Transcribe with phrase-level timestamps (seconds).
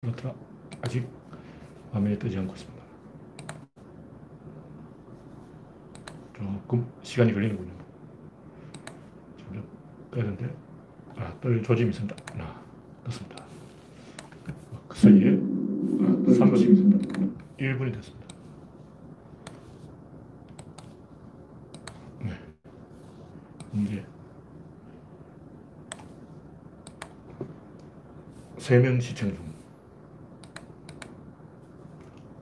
[0.00, 0.34] 그렇더라.
[0.80, 1.06] 아직
[1.92, 2.80] 화면에 뜨지 않고 있습니다.
[6.34, 7.70] 조금 시간이 걸리는군요.
[9.38, 9.66] 점점
[10.10, 10.56] 뜨는데,
[11.16, 12.16] 아, 뜰 조짐이 있습니다.
[12.38, 12.62] 아,
[13.04, 13.44] 떴습니다.
[14.88, 17.20] 그 사이에 아, 3분씩 있습니다.
[17.58, 18.26] 1분이 됐습니다.
[22.20, 22.32] 네.
[23.74, 24.04] 이제
[28.56, 29.49] 3명 시청 중.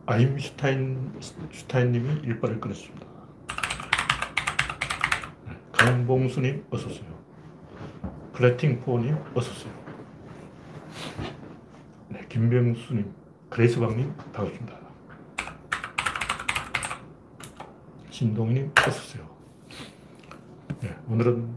[0.09, 1.21] 아임슈타인,
[1.53, 3.07] 슈타인님이 일발을 끊었습니다.
[5.47, 7.07] 네, 강봉수님, 어서 오세요.
[8.33, 9.73] 플래팅포님, 어서 오세요.
[12.09, 13.15] 네, 김병수님,
[13.51, 14.79] 그레이스방님, 반갑습니다.
[18.09, 19.29] 신동희님, 어서 오세요.
[20.81, 21.55] 네, 오늘은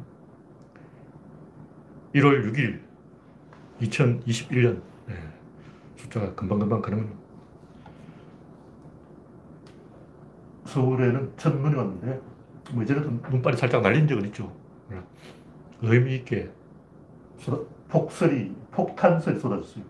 [2.16, 2.82] 1월 6일,
[3.80, 4.84] 2021년.
[5.08, 5.16] 네,
[5.96, 7.22] 숫자가 금방금방 가는군요.
[10.72, 12.22] 서울에는 첫 눈이 왔는데,
[12.72, 14.56] 뭐 이전에도 눈발이 살짝 날린 적은 있죠.
[15.82, 16.50] 의미있게
[17.90, 19.84] 폭설이, 폭탄설이 쏟아졌어요.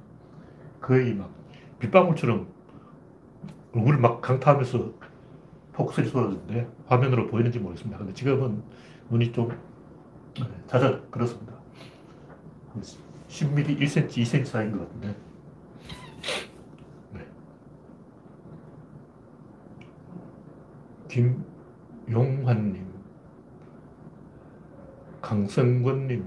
[0.80, 1.30] 거의 막
[1.80, 2.48] 빗방울처럼
[3.74, 4.92] 얼굴을 막 강타하면서
[5.74, 8.00] 폭설이 쏟아졌는데, 화면으로 보이는지 모르겠습니다.
[8.00, 8.64] 근데 지금은
[9.10, 9.50] 눈이 좀
[10.66, 11.54] 잦아 그렇습니다.
[13.28, 15.16] 10mm, 1cm, 2cm 사이인 것 같은데,
[21.12, 22.88] 김용환님,
[25.22, 26.26] 강성권님,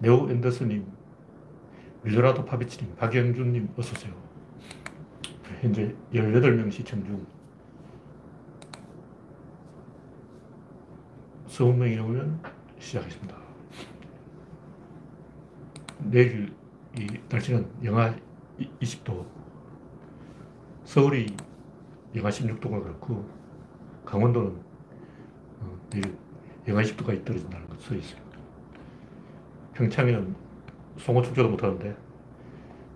[0.00, 0.86] 네오 앤더슨님,
[2.02, 4.12] 밀로라도 파비치님, 박영준님, 어서오세요.
[5.62, 7.26] 현재 18명 시청 중.
[11.46, 12.42] 20명이 넘으면
[12.78, 13.34] 시작하겠습니다.
[16.00, 16.54] 내일
[16.98, 18.14] 이 날씨는 영하
[18.58, 19.26] 20도,
[20.84, 21.34] 서울이
[22.14, 23.37] 영하 16도가 그렇고,
[24.08, 24.50] 강원도는
[25.60, 26.16] 어, 내일
[26.66, 28.20] 영하 10도까지 떨어진다는 것써 있어요.
[29.74, 30.34] 평창에는
[30.96, 31.94] 송어 축제도 못하는데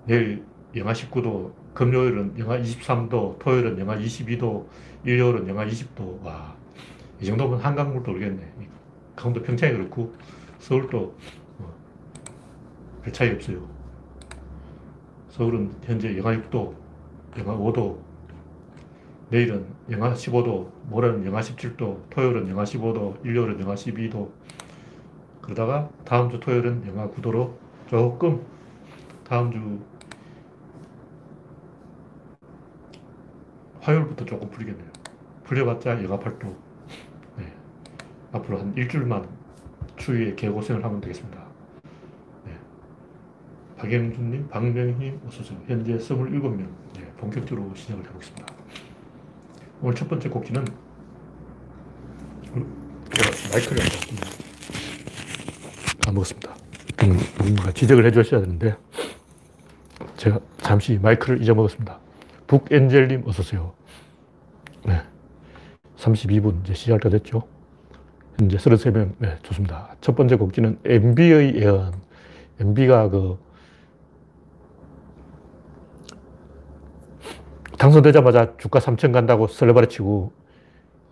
[0.06, 0.42] 내일
[0.74, 4.66] 영하 19도, 금요일은 영하 23도, 토요일은 영하 22도,
[5.04, 6.22] 일요일은 영하 20도.
[6.24, 6.56] 와,
[7.20, 8.50] 이 정도면 한강물도 오르겠네.
[9.14, 10.14] 강원도 평창이 그렇고
[10.60, 11.14] 서울도
[11.58, 11.74] 어,
[13.02, 13.68] 별 차이 없어요.
[15.28, 16.74] 서울은 현재 영하 6도,
[17.38, 17.98] 영하 5도,
[19.32, 24.30] 내일은 영하 15도, 모레는 영하 17도, 토요일은 영하 15도, 일요일은 영하 12도.
[25.40, 27.54] 그러다가 다음 주 토요일은 영하 9도로
[27.86, 28.44] 조금
[29.24, 29.80] 다음 주
[33.80, 34.90] 화요일부터 조금 풀리겠네요.
[35.44, 36.54] 풀려봤자 영하 8도.
[37.38, 37.50] 네.
[38.32, 39.26] 앞으로 한 일주일만
[39.96, 41.42] 추위에 개고생을 하면 되겠습니다.
[42.44, 42.52] 네.
[43.78, 45.58] 박영준님, 박명희님, 어서오세요.
[45.66, 46.68] 현재 27명.
[46.96, 47.10] 네.
[47.16, 48.61] 본격적으로 시작을 해보겠습니다.
[49.82, 50.64] 오늘 첫 번째 곡지는
[53.14, 53.82] 제가 마이크를
[56.06, 56.54] 안 먹었습니다.
[57.38, 58.76] 누군가 지적을 해주셔야 되는데
[60.16, 61.98] 제가 잠시 마이크를 잊어먹었습니다.
[62.46, 63.72] 북엔젤님 어서오세요.
[64.86, 65.02] 네.
[65.96, 67.42] 32분 이제 시작할 때 됐죠.
[68.38, 69.14] 현재 33명.
[69.18, 69.96] 네, 좋습니다.
[70.00, 71.92] 첫 번째 곡지는 MB의 예언.
[72.60, 73.36] MB가 그
[77.82, 80.30] 당선되자마자 주가 3천 간다고 설레발에 치고,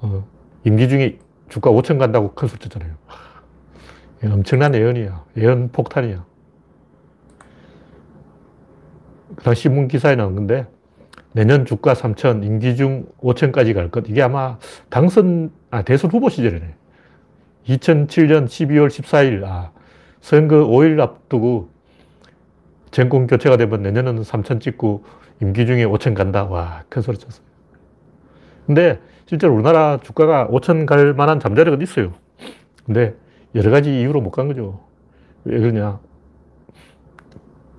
[0.03, 0.25] 어,
[0.63, 2.95] 임기 중에 주가 5천 간다고 큰 소리 쳤잖아요.
[4.27, 5.25] 엄청난 예언이야.
[5.39, 6.25] 예언 폭탄이야.
[9.35, 10.65] 그당 신문 기사에 나온 건데,
[11.33, 14.09] 내년 주가 3천, 임기 중 5천까지 갈 것.
[14.09, 14.57] 이게 아마
[14.91, 16.77] 당선, 아, 대선 후보 시절이네.
[17.67, 19.73] 2007년 12월 14일, 아,
[20.21, 21.69] 선거 5일 앞두고
[22.93, 25.03] 정권 교체가 되면 내년은 3천 찍고
[25.43, 26.45] 임기 중에 5천 간다.
[26.45, 27.43] 와, 큰 소리 쳤어요.
[28.67, 32.13] 근데 실제로 우리나라 주가가 5천 갈 만한 잠재력은 있어요.
[32.85, 33.15] 근데
[33.55, 34.81] 여러 가지 이유로 못 간 거죠.
[35.45, 35.99] 왜 그러냐.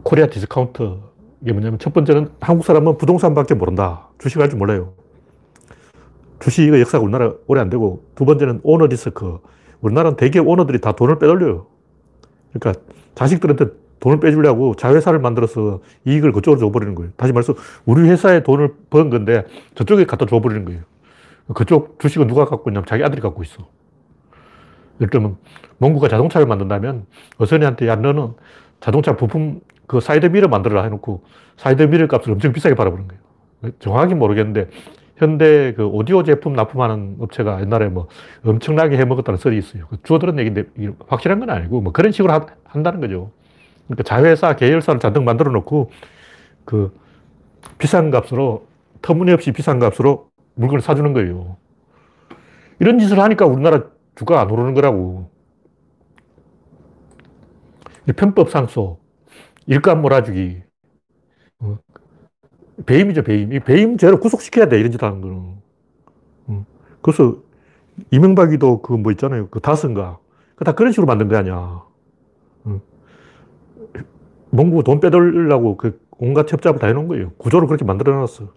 [0.04, 0.98] 코리아 디스카운트.
[1.42, 4.10] 이게 뭐냐면 첫 번째는 한국 사람은 부동산밖에 모른다.
[4.20, 4.94] 주식 할 줄 몰라요.
[6.40, 9.40] 주식의 역사가 우리나라 오래 안 되고 두 번째는 오너 리스크.
[9.82, 11.68] 우리나라는 대개 오너들이 다 돈을 빼돌려요.
[12.54, 12.82] 그러니까
[13.16, 13.66] 자식들한테
[14.02, 17.12] 돈을 빼주려고 자회사를 만들어서 이익을 그쪽으로 줘버리는 거예요.
[17.16, 17.54] 다시 말해서
[17.86, 19.46] 우리 회사에 돈을 번 건데
[19.76, 20.82] 저쪽에 갖다 줘버리는 거예요.
[21.54, 23.68] 그쪽 주식은 누가 갖고 있냐면 자기 아들이 갖고 있어.
[25.00, 25.38] 예를 들면
[25.78, 27.06] 몽구가 자동차를 만든다면
[27.38, 28.34] 의선이한테 야 너는
[28.80, 31.24] 자동차 부품 그 사이드 미러 만들어라 해놓고
[31.58, 33.74] 사이드 미러 값을 엄청 비싸게 팔아버린 거예요.
[33.80, 34.70] 정확히 모르겠는데
[35.18, 38.08] 현대 그 오디오 제품 납품하는 업체가 옛날에 뭐
[38.44, 39.86] 엄청나게 해먹었다는 썰이 있어요.
[39.90, 40.64] 그 주워 들은 얘기인데
[41.08, 42.34] 확실한 건 아니고 뭐 그런 식으로
[42.64, 43.32] 한다는 거죠.
[43.88, 45.92] 그러니까 자회사, 계열사를 잔뜩 만들어 놓고
[46.66, 46.94] 그
[47.80, 48.68] 비싼 값으로,
[49.02, 51.58] 터무니없이 비싼 값으로 물건을 사주는 거예요.
[52.80, 53.84] 이런 짓을 하니까 우리나라
[54.16, 55.30] 주가 안 오르는 거라고.
[58.16, 59.00] 편법 상소,
[59.68, 60.64] 일감 몰아주기,
[61.60, 61.78] 어.
[62.86, 63.54] 배임이죠, 배임.
[63.54, 65.62] 이 배임 죄로 구속시켜야 돼, 이런 짓 하는 거는.
[66.48, 66.66] 어.
[67.02, 67.38] 그래서
[68.12, 69.50] 이명박이도 그 뭐 있잖아요.
[69.50, 70.20] 그 다스인가.
[70.56, 71.84] 그 다 그런 식으로 만든 거 아니야.
[74.52, 77.32] 몽구 돈 빼돌려고 그 온갖 협잡을 다 해놓은 거예요.
[77.38, 78.50] 구조를 그렇게 만들어 놨어.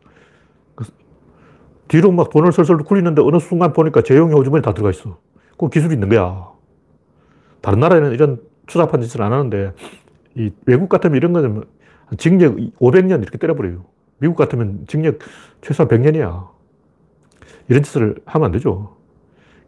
[1.89, 5.19] 뒤로 막 돈을 설설 굴리는데 어느 순간 보니까 재용이 호주머니 다 들어가 있어.
[5.57, 6.49] 그 기술이 있는 거야.
[7.61, 9.73] 다른 나라에는 이런 추잡한 짓을 안 하는데,
[10.35, 11.65] 이 외국 같으면 이런 거는
[12.19, 13.85] 징역 500년 이렇게 때려버려요.
[14.19, 15.19] 미국 같으면 징역
[15.61, 16.49] 최소한 100년이야.
[17.69, 18.97] 이런 짓을 하면 안 되죠.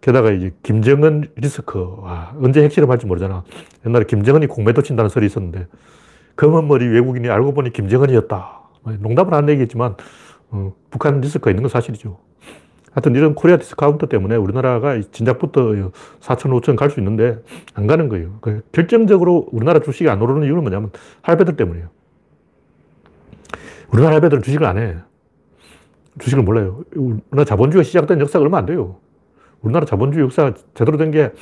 [0.00, 1.96] 게다가 이제 김정은 리스크.
[2.00, 3.44] 와, 언제 핵실험할지 모르잖아.
[3.87, 5.67] 옛날에 김정은이 공매도 친다는 설이 있었는데,
[6.36, 8.60] 검은 머리 외국인이 알고 보니 김정은이었다.
[8.82, 9.96] 뭐 농담으로 얘기했지만,
[10.50, 12.18] 어, 북한 리스크가 있는 건 사실이죠.
[12.92, 15.72] 하여튼 이런 코리아 디스카운트 때문에 우리나라가 진작부터
[16.20, 17.38] 4천, 5천 갈 수 있는데
[17.74, 18.38] 안 가는 거예요.
[18.40, 20.90] 그 결정적으로 우리나라 주식이 안 오르는 이유는 뭐냐면
[21.20, 21.88] 할배들 때문이에요.
[23.92, 24.96] 우리나라 할배들은 주식을 안 해.
[26.18, 26.84] 주식을 몰라요.
[26.94, 28.96] 우리나라 자본주의가 시작된 역사가 얼마 안 돼요.
[29.60, 31.32] 우리나라 자본주의 역사가 제대로 된 게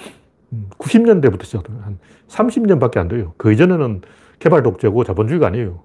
[0.79, 1.79] 90년대부터 시작돼요.
[1.82, 1.99] 한
[2.29, 3.35] 30년밖에 안 돼요.
[3.37, 4.02] 그 이전에는
[4.44, 5.82] 개발 독재고 자본주의가 아니에요.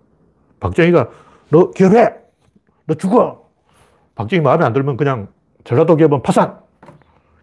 [0.59, 1.09] 박정희가
[1.50, 2.13] 너 기업해!
[2.88, 3.47] 너 죽어!
[4.15, 5.29] 박정희 마음에 안 들면 그냥
[5.63, 6.59] 전라도 기업은 파산!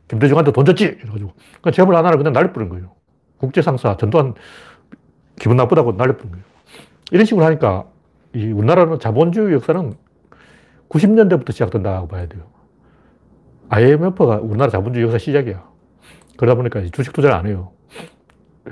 [0.08, 0.84] 김대중한테 돈 줬지!
[0.84, 1.32] 이래가지고.
[1.62, 2.92] 그냥 재벌 하나를 그냥 날려버린 거예요.
[3.38, 4.34] 국제상사, 전두환
[5.40, 6.44] 기분 나쁘다고 날려버린 거예요.
[7.12, 7.86] 이런 식으로 하니까
[8.34, 9.94] 이 우리나라는 자본주의 역사는
[10.90, 12.42] 90년대부터 시작된다고 봐야 돼요.
[13.70, 15.66] IMF가 우리나라 자본주의 역사 시작이야.
[16.36, 17.72] 그러다 보니까 주식 투자를 안 해요.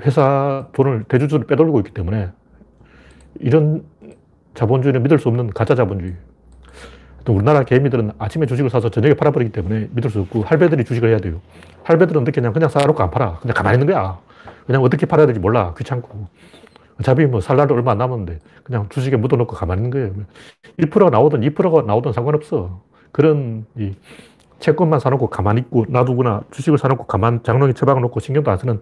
[0.01, 2.29] 회사 돈을 대주주를 빼돌리고 있기 때문에
[3.39, 3.83] 이런
[4.53, 6.15] 자본주의는 믿을 수 없는 가짜 자본주의.
[7.23, 11.17] 또 우리나라 개미들은 아침에 주식을 사서 저녁에 팔아버리기 때문에 믿을 수 없고 할배들이 주식을 해야
[11.17, 11.41] 돼요.
[11.83, 13.39] 할배들은 어떻게 그냥 그냥 사놓고 안 팔아.
[13.39, 14.19] 그냥 가만히 있는 거야.
[14.67, 15.73] 그냥 어떻게 팔아야 될지 몰라.
[15.77, 16.27] 귀찮고.
[16.99, 20.25] 어차피 뭐 살 날도 얼마 안 남았는데 그냥 주식에 묻어놓고 가만히 있는 거예요.
[20.79, 22.81] 1%가 나오든 2%가 나오든 상관없어.
[23.11, 23.93] 그런 이
[24.59, 28.79] 채권만 사놓고 가만히 있고 놔두거나 주식을 사놓고 가만 장롱에 처박아 놓고 신경도 안 쓰는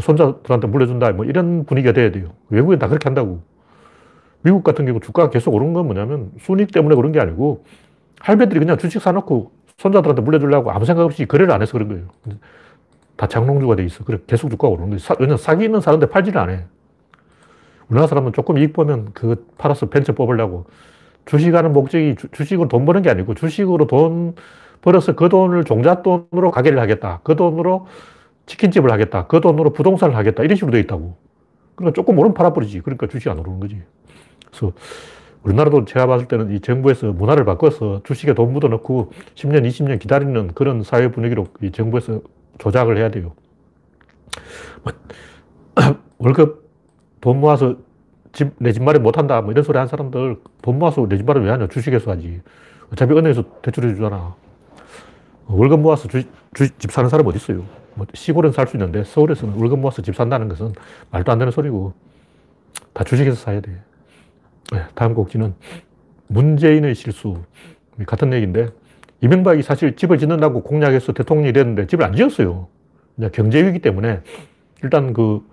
[0.00, 1.12] 손자들한테 물려준다.
[1.12, 2.28] 뭐 이런 분위기가 돼야 돼요.
[2.50, 3.40] 외국엔 다 그렇게 한다고.
[4.42, 7.64] 미국 같은 경우 주가가 계속 오른 건 뭐냐면 순익 때문에 그런 게 아니고
[8.20, 12.04] 할배들이 그냥 주식 사놓고 손자들한테 물려주려고 아무 생각 없이 거래를 안 해서 그런 거예요.
[13.16, 14.04] 다 장롱주가 돼 있어.
[14.04, 15.00] 그래 계속 주가가 오르는 거예요.
[15.18, 16.64] 왜냐면 사기 있는 사는데 팔지를 안 해.
[17.88, 20.66] 우리나라 사람은 조금 이익 보면 그 팔아서 벤처 뽑으려고
[21.24, 24.34] 주식하는 목적이 주, 식으로돈 버는 게 아니고 주식으로 돈
[24.80, 27.20] 벌어서 그 돈을 종잣돈으로 가게를 하겠다.
[27.24, 27.86] 그 돈으로
[28.48, 29.28] 치킨집을 하겠다.
[29.28, 30.42] 그 돈으로 부동산을 하겠다.
[30.42, 31.16] 이런 식으로 돼 있다고.
[31.76, 32.80] 그러니까 조금 오르면 팔아버리지.
[32.80, 33.80] 그러니까 주식이 안 오르는 거지.
[34.46, 34.72] 그래서
[35.44, 40.82] 우리나라도 제가 봤을 때는 이 정부에서 문화를 바꿔서 주식에 돈 묻어넣고 10년, 20년 기다리는 그런
[40.82, 42.22] 사회 분위기로 이 정부에서
[42.58, 43.34] 조작을 해야 돼요.
[44.82, 44.92] 뭐,
[46.18, 46.68] 월급
[47.20, 47.76] 돈 모아서
[48.32, 49.40] 집, 내 집 마련 못한다.
[49.42, 51.68] 뭐 이런 소리 한 사람들 돈 모아서 내 집 마련 왜 하냐.
[51.68, 52.40] 주식에서 하지.
[52.92, 54.34] 어차피 은행에서 대출해 주잖아.
[55.46, 56.22] 월급 모아서 주,
[56.54, 57.64] 주, 집 사는 사람 어디 있어요?
[57.98, 60.72] 뭐 시골은 살수 있는데 서울에서는 월급 모아서 집 산다는 것은
[61.10, 61.92] 말도 안 되는 소리고
[62.92, 63.72] 다 주식에서 사야 돼.
[64.72, 65.54] 네, 다음 곡지는
[66.28, 67.42] 문재인의 실수.
[68.06, 68.68] 같은 얘기인데
[69.20, 72.68] 이명박이 사실 집을 짓는다고 공약해서 대통령이 됐는데 집을 안 지었어요.
[73.16, 74.20] 그냥 경제 위기 때문에
[74.84, 75.44] 일단 그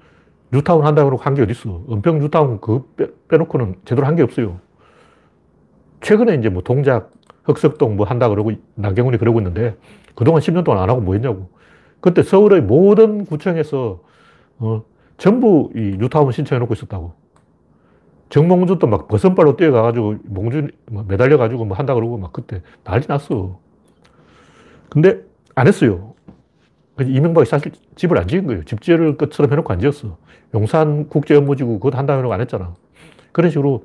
[0.51, 1.85] 뉴타운 한다고 한게 어딨어.
[1.91, 4.59] 은평 뉴타운 그 빼, 놓고는 제대로 한 게 없어요.
[6.01, 7.11] 최근에 이제 뭐 동작,
[7.45, 9.75] 흑석동 뭐 한다 그러고 나경원이 그러고 있는데
[10.13, 11.49] 그동안 10년 동안 안 하고 뭐 했냐고.
[12.05, 13.99] 그때 서울의 모든 구청에서
[14.59, 14.83] 어,
[15.17, 17.13] 전부 이 뉴타운 신청해 놓고 있었다고.
[18.29, 23.59] 정몽준도 막 버선발로 뛰어가가지고 몽준 뭐 매달려가지고 뭐 한다 그러고 막 그때 난리 났어.
[24.87, 25.23] 근데
[25.55, 26.13] 안 했어요.
[27.01, 28.63] 이명박이 사실 집을 안 지은 거예요.
[28.65, 30.15] 집 지을 것처럼 해놓고 안 지었어.
[30.53, 32.75] 용산 국제업무지구 그것 한다고 해놓고 안 했잖아.
[33.31, 33.83] 그런 식으로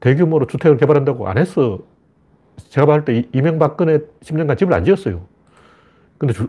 [0.00, 1.78] 대규모로 주택을 개발한다고 안 했어.
[2.68, 5.24] 제가 봤을 때 이명박근혜 10년간 집을 안 지었어요.
[6.18, 6.48] 근데 주,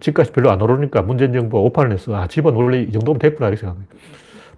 [0.00, 2.14] 집값이 별로 안 오르니까 문재인 정부가 오판을 했어.
[2.14, 3.48] 아, 집은 원래 이 정도면 됐구나.
[3.48, 3.84] 이렇게 생각해요.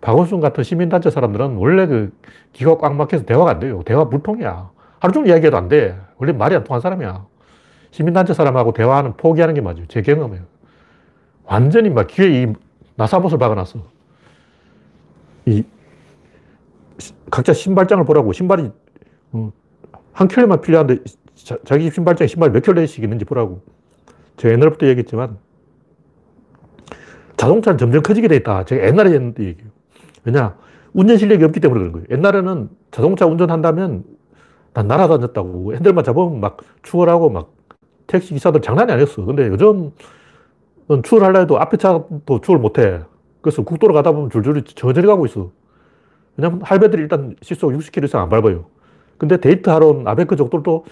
[0.00, 2.12] 박원순 같은 시민단체 사람들은 원래 그
[2.52, 3.82] 기가 꽉 막혀서 대화가 안 돼요.
[3.84, 4.70] 대화 물통이야.
[5.00, 5.98] 하루 종일 이야기해도 안 돼.
[6.18, 7.26] 원래 말이 안 통한 사람이야.
[7.90, 9.86] 시민단체 사람하고 대화하는 포기하는 게 맞아요.
[9.88, 10.44] 제 경험이에요.
[11.44, 12.52] 완전히 막 귀에 이
[12.96, 13.80] 나사못을 박아놨어.
[15.46, 15.64] 이
[17.30, 18.70] 각자 신발장을 보라고 신발이
[19.32, 19.52] 어,
[20.12, 20.98] 한 켤레만 필요한데
[21.34, 23.62] 자, 기 신발장에 신발 몇 켤레씩 있는지 보라고.
[24.36, 25.38] 제가 옛날부터 얘기했지만
[27.36, 28.64] 자동차는 점점 커지게 돼 있다.
[28.64, 29.70] 제가 옛날에 했는데 얘기해요.
[30.24, 30.56] 왜냐?
[30.92, 32.06] 운전 실력이 없기 때문에 그런 거예요.
[32.10, 34.04] 옛날에는 자동차 운전한다면
[34.72, 35.74] 다 날아다녔다고.
[35.74, 37.52] 핸들만 잡으면 막 추월하고 막
[38.06, 39.24] 택시 기사들 장난이 아니었어.
[39.24, 39.90] 근데 요즘
[41.02, 43.00] 추월하려 해도 앞에 차도 추월 못 해.
[43.40, 45.50] 그래서 국도로 가다 보면 줄줄이 저절히 가고 있어.
[46.36, 48.66] 왜냐면 할배들이 일단 시속 60km 이상 안 밟아요.
[49.18, 50.84] 근데 데이트하러 온 아베크 족들도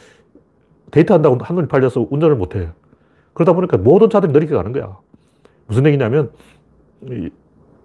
[0.90, 2.68] 데이트한다고 한눈이 팔려서 운전을 못 해.
[3.34, 4.96] 그러다 보니까 모든 차들이 느리게 가는 거야.
[5.66, 6.30] 무슨 얘기냐면,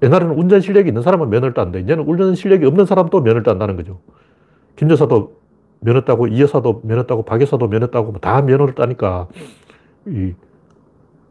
[0.02, 4.00] 옛날에는 운전 실력이 있는 사람은 면허를 땄는데, 이제는 운전 실력이 없는 사람도 면허를 딴다는 거죠.
[4.76, 5.38] 김 여사도
[5.82, 9.28] 면허 따고, 이 여사도 면허 따고, 박 여사도 면허 따고, 뭐다 면허를 따니까,
[10.08, 10.34] 이,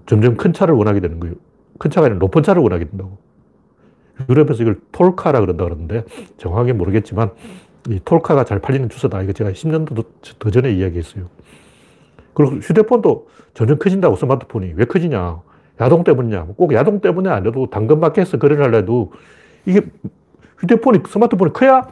[0.07, 1.37] 점점 큰 차를 원하게 되는 거예요.
[1.79, 3.19] 큰 차가 아니라 높은 차를 원하게 된다고.
[4.29, 6.05] 유럽에서 이걸 톨카라 그런다 그러는데,
[6.39, 7.31] 정확하게 모르겠지만,
[7.89, 9.23] 이 톨카가 잘 팔리는 주소다.
[9.23, 10.05] 이거 제가 10년도
[10.39, 11.29] 더 전에 이야기했어요.
[12.35, 14.73] 그리고 휴대폰도 점점 커진다고 스마트폰이.
[14.77, 15.41] 왜 커지냐?
[15.81, 16.47] 야동 때문이냐?
[16.57, 19.13] 꼭 야동 때문에 아니라도 당근마켓에서 거래를 하려도
[19.67, 19.83] 이게
[20.59, 21.89] 휴대폰이, 스마트폰이 커야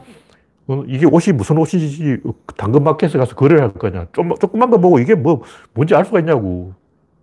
[0.67, 2.21] 어, 이게 옷이 무슨 옷인지
[2.57, 4.07] 당근마켓에 가서 거래를 할 거냐.
[4.11, 6.73] 좀, 조금만 거 보고 이게 뭐, 뭔지 알 수가 있냐고.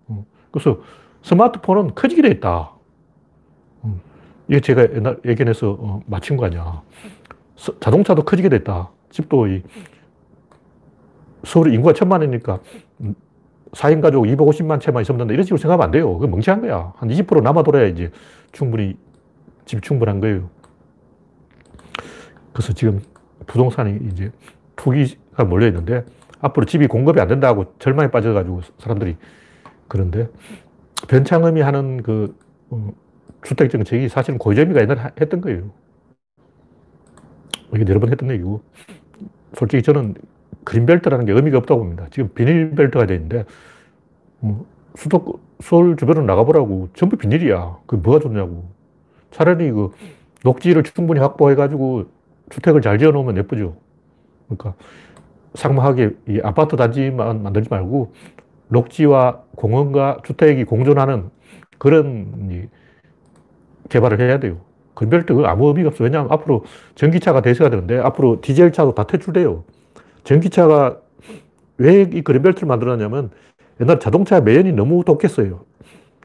[0.07, 0.79] 어, 그래서
[1.21, 2.71] 스마트폰은 커지게 돼 있다.
[3.83, 3.99] 어,
[4.47, 6.81] 이게 제가 옛날 예견해서 맞힌 거 아니야.
[7.79, 8.89] 자동차도 커지게 됐다.
[9.11, 9.61] 집도 이
[11.43, 12.59] 서울 인구가 천만이니까
[13.75, 15.33] 4인 가족 250만 채만 된다.
[15.33, 16.17] 이런 식으로 생각하면 안 돼요.
[16.17, 16.93] 그 멍청한 거야.
[16.95, 18.09] 한 20% 남아돌아야 이제
[18.51, 18.97] 충분히
[19.65, 20.49] 집 충분한 거예요.
[22.53, 23.01] 그래서 지금
[23.45, 24.31] 부동산이 이제
[24.77, 26.05] 투기가 몰려 있는데
[26.39, 29.17] 앞으로 집이 공급이 안 된다고 절망에 빠져가지고 사람들이
[29.87, 30.29] 그런데
[31.09, 32.33] 변창흠이 하는 그
[32.69, 32.93] 어,
[33.43, 35.69] 주택 정책이 사실은 고재미가 옛날에 했던 거예요.
[37.73, 38.61] 이게 여러 번 했던 얘기고
[39.53, 40.15] 솔직히 저는
[40.65, 42.07] 그린벨트라는 게 의미가 없다고 봅니다.
[42.11, 43.45] 지금 비닐벨트가 되어 있는데,
[44.39, 46.89] 뭐 수도, 서울 주변으로 나가보라고.
[46.93, 47.77] 전부 비닐이야.
[47.85, 48.65] 그 뭐가 좋냐고.
[49.31, 49.91] 차라리 그
[50.43, 52.05] 녹지를 충분히 확보해가지고
[52.49, 53.75] 주택을 잘 지어 놓으면 예쁘죠.
[54.47, 54.75] 그러니까
[55.55, 58.13] 상막하게 이 아파트 단지만 만들지 말고
[58.67, 61.29] 녹지와 공원과 주택이 공존하는
[61.77, 62.69] 그런
[63.89, 64.57] 개발을 해야 돼요.
[64.93, 66.03] 그린벨트 아무 의미가 없어.
[66.03, 66.63] 왜냐하면 앞으로
[66.95, 69.63] 전기차가 대세가 되는데 앞으로 디젤 차도 다 퇴출돼요.
[70.25, 70.99] 전기차가
[71.79, 73.31] 왜 이 그린벨트를 만들었냐면
[73.81, 75.65] 옛날 자동차 매연이 너무 독했어요.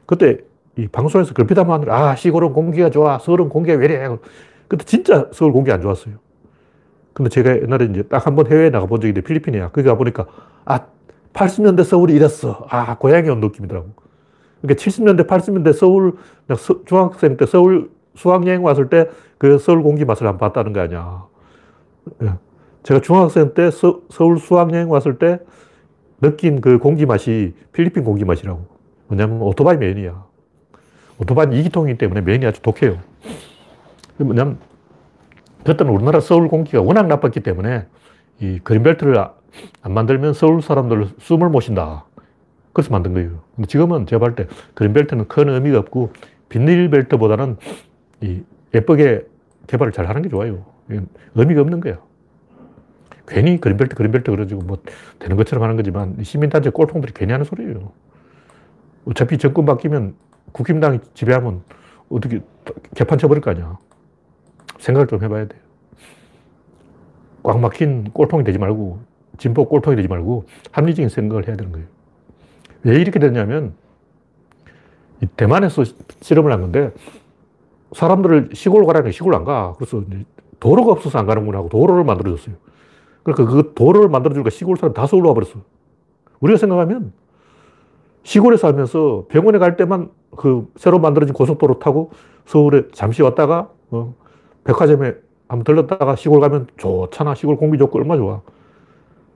[0.07, 0.39] 그때
[0.77, 3.19] 이 방송에서 걸핏하면 아, 시골은 공기가 좋아.
[3.19, 4.09] 서울은 공기가 왜 이래.
[4.69, 6.15] 그때 진짜 서울 공기 안 좋았어요.
[7.13, 9.69] 근데 제가 옛날에 이제 딱 한 번 해외에 나가본 적이 있는데 필리핀이야.
[9.71, 10.27] 거기 가보니까
[10.65, 10.87] 아,
[11.33, 12.65] 80년대 서울이 이랬어.
[12.69, 13.89] 아, 고향에 온 느낌이더라고.
[14.61, 16.15] 그러니까 70년대, 80년대 서울,
[16.85, 19.07] 중학생 때 서울 수학여행 왔을 때
[19.39, 21.25] 그 서울 공기 맛을 안 봤다는 거 아니야.
[22.23, 22.33] 예.
[22.83, 25.39] 제가 중학생 때 서, 울 수학여행 왔을 때
[26.19, 28.65] 느낀 그 공기 맛이 필리핀 공기 맛이라고.
[29.07, 30.25] 뭐냐면 오토바이 메인이야.
[31.19, 32.97] 오토바이는 이기통이기 때문에 메인이 아주 독해요.
[34.17, 34.57] 뭐냐면
[35.63, 37.85] 그때는 우리나라 서울 공기가 워낙 나빴기 때문에
[38.39, 39.17] 이 그린벨트를
[39.81, 42.05] 안 만들면 서울 사람들 숨을 못 쉰다.
[42.73, 43.41] 그래서 만든 거예요.
[43.55, 46.13] 근데 지금은 제가 볼 때 그린벨트는 큰 의미가 없고
[46.49, 47.57] 비닐벨트보다는
[48.21, 48.41] 이
[48.73, 49.25] 예쁘게
[49.67, 50.65] 개발을 잘 하는 게 좋아요.
[51.35, 51.99] 의미가 없는 거야.
[53.31, 54.77] 괜히 그린벨트, 그린벨트 그러지고 뭐
[55.17, 57.93] 되는 것처럼 하는 거지만 시민단체 꼴통들이 괜히 하는 소리예요.
[59.05, 60.15] 어차피 정권 바뀌면
[60.51, 61.63] 국힘당이 지배하면
[62.09, 62.41] 어떻게
[62.93, 63.79] 개판 쳐버릴 거 아니야.
[64.79, 65.61] 생각을 좀 해봐야 돼요.
[67.41, 68.99] 꽉 막힌 꼴통이 되지 말고
[69.37, 71.87] 진보 꼴통이 되지 말고 합리적인 생각을 해야 되는 거예요.
[72.83, 73.73] 왜 이렇게 됐냐면
[75.37, 75.85] 대만에서
[76.19, 76.91] 실험을 한 건데
[77.93, 79.73] 사람들을 시골 가라니 시골 안 가.
[79.77, 80.03] 그래서
[80.59, 82.70] 도로가 없어서 안 가는구나 하고 도로를 만들어줬어요.
[83.23, 85.61] 그러니까 그 도로를 만들어주니까 시골 사람 다 서울로 와버렸어.
[86.39, 87.13] 우리가 생각하면
[88.23, 92.11] 시골에 살면서 병원에 갈 때만 그 새로 만들어진 고속도로 타고
[92.45, 94.15] 서울에 잠시 왔다가 어,
[94.63, 95.15] 백화점에
[95.47, 97.35] 한번 들렀다가 시골 가면 좋잖아.
[97.35, 98.41] 시골 공기 좋고 얼마나 좋아.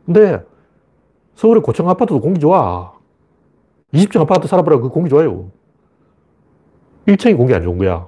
[0.05, 0.43] 근데
[1.35, 2.93] 서울의 고층 아파트도 공기 좋아.
[3.93, 5.51] 20층 아파트 살아보라 그 공기 좋아요.
[7.07, 8.07] 1층이 공기 안 좋은 거야.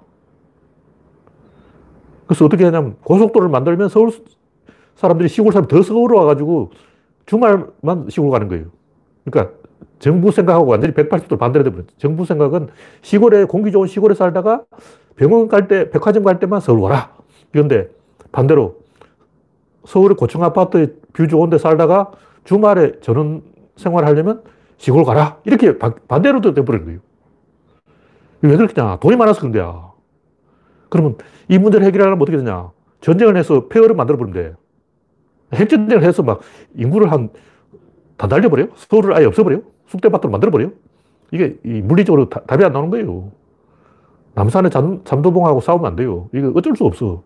[2.25, 4.11] 그래서 어떻게 하냐면 고속도로를 만들면 서울
[4.97, 6.71] 사람들이 시골 사람 더 서울 와가지고
[7.25, 8.65] 주말만 시골 가는 거예요.
[9.23, 9.53] 그러니까
[9.99, 11.95] 정부 생각하고 완전히 180도 반대로 돼버렸죠.
[11.97, 12.69] 정부 생각은
[13.01, 14.63] 시골에 공기 좋은 시골에 살다가
[15.15, 17.13] 병원 갈 때, 백화점 갈 때만 서울 와라.
[17.51, 17.89] 그런데
[18.31, 18.79] 반대로
[19.85, 22.11] 서울의 고층 아파트 뷰 좋은 데 살다가
[22.43, 23.41] 주말에 전원
[23.75, 24.43] 생활하려면
[24.77, 25.39] 시골 가라.
[25.45, 26.99] 이렇게 반대로 돼버린 거예요.
[28.41, 28.97] 왜 그렇겠냐.
[28.97, 29.91] 돈이 많아서 그런 거야.
[30.89, 31.17] 그러면
[31.49, 32.71] 이 문제를 해결하려면 어떻게 되냐.
[33.01, 34.55] 전쟁을 해서 폐허를 만들어버리면 돼.
[35.53, 36.41] 핵전쟁을 해서 막
[36.75, 37.29] 인구를 한
[38.17, 38.69] 다 날려버려요?
[38.73, 39.61] 서울을 아예 없애버려요?
[39.89, 40.71] 쑥대밭으로 만들어버려요?
[41.31, 43.31] 이게 물리적으로 다, 답이 안 나오는 거예요.
[44.33, 46.27] 남산의 잠, 잠도봉하고 싸우면 안 돼요.
[46.33, 47.21] 이거 어쩔 수 없어.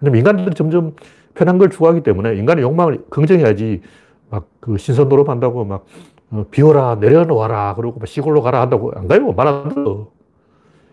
[0.00, 0.94] 왜냐면 인간들이 점점
[1.34, 3.80] 편한 걸 추구하기 때문에 인간의 욕망을 긍정해야지
[4.28, 5.86] 막 그 신선 노름 한다고 막
[6.30, 9.32] 어, 비워라, 내려놓아라, 그러고 시골로 가라 한다고 안 가요.
[9.32, 10.08] 말 안 들어.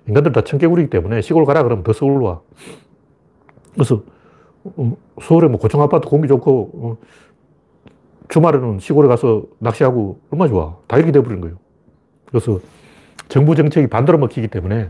[0.07, 2.41] 인간들 다 청개구리이기 때문에 시골 가라 그러면 더 서울로 와.
[3.73, 4.01] 그래서 어,
[5.21, 6.97] 서울에 뭐 고층 아파트 공기 좋고 어,
[8.29, 10.77] 주말에는 시골에 가서 낚시하고 얼마나 좋아.
[10.87, 11.57] 다 이렇게 돼버린 거예요.
[12.25, 12.59] 그래서
[13.27, 14.89] 정부 정책이 반대로 먹히기 때문에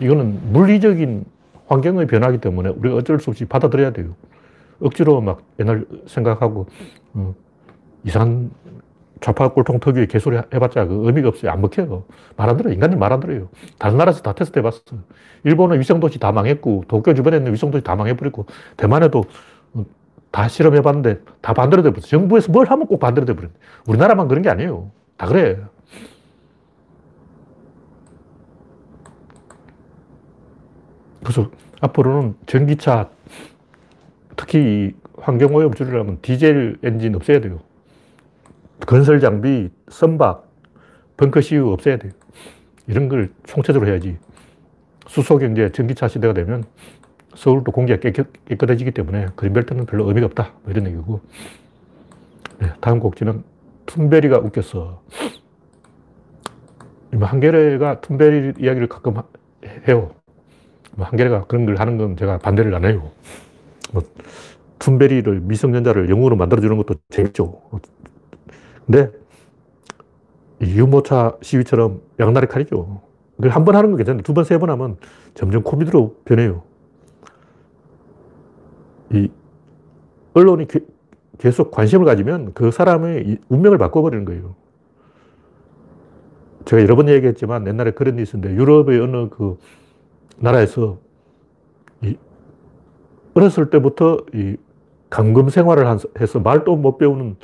[0.00, 1.24] 이거는 물리적인
[1.66, 4.14] 환경의 변화기 때문에 우리가 어쩔 수 없이 받아들여야 돼요.
[4.80, 6.66] 억지로 막 옛날 생각하고
[7.14, 7.34] 어,
[8.04, 8.50] 이상한
[9.22, 11.52] 좌파 꼴통 특유의 개소리 해봤자 그 의미가 없어요.
[11.52, 12.04] 안 먹혀요.
[12.36, 12.74] 말 안 들어요.
[12.74, 13.48] 인간들 말 안 들어요.
[13.78, 14.82] 다른 나라에서 다 테스트 해봤어.
[15.44, 19.24] 일본은 위성도시 다 망했고, 도쿄 주변에 있는 위성도시 다 망해버리고, 대만에도
[20.32, 22.06] 다 실험해봤는데 다 반대로 돼버렸어.
[22.08, 23.48] 정부에서 뭘 하면 꼭 반대로 돼버려.
[23.86, 24.90] 우리나라만 그런 게 아니에요.
[25.16, 25.58] 다 그래.
[31.20, 31.50] 그래서
[31.80, 33.10] 앞으로는 전기차,
[34.36, 37.60] 특히 환경오염 줄이려면 디젤 엔진 없애야 돼요.
[38.86, 40.50] 건설 장비, 선박,
[41.16, 42.12] 벙커시유 없애야 돼요.
[42.86, 44.18] 이런 걸 총체적으로 해야지.
[45.06, 46.64] 수소 경제, 전기차 시대가 되면
[47.34, 50.52] 서울도 공기가 깨끗, 해지기 때문에 그린벨트는 별로 의미가 없다.
[50.62, 51.20] 뭐 이런 얘기고.
[52.58, 53.42] 네, 다음 곡지는
[53.86, 55.02] 툰베리가 웃겼어.
[57.12, 59.14] 뭐 한겨레가 툰베리 이야기를 가끔
[59.86, 60.14] 해요.
[60.94, 63.10] 뭐 한겨레가 그런 걸 하는 건 제가 반대를 안 해요.
[63.92, 64.02] 뭐
[64.78, 67.60] 툰베리를 미성년자를 영웅으로 만들어주는 것도 재밌죠.
[68.86, 69.10] 근데
[70.60, 73.00] 유모차 시위처럼 양날의 칼이죠.
[73.36, 74.96] 그걸 한번 하는 건 괜찮은데 두 번, 세 번 하면
[75.34, 76.62] 점점 코미디로 변해요.
[79.12, 79.30] 이
[80.34, 80.80] 언론이 게,
[81.38, 84.54] 계속 관심을 가지면 그 사람의 운명을 바꿔버리는 거예요.
[86.64, 89.58] 제가 여러 번 얘기했지만 옛날에 그런 일이 있었는데 유럽의 어느 그
[90.38, 90.98] 나라에서
[92.02, 92.16] 이
[93.34, 94.56] 어렸을 때부터 이
[95.10, 95.86] 감금 생활을
[96.20, 97.36] 해서 말도 못 배우는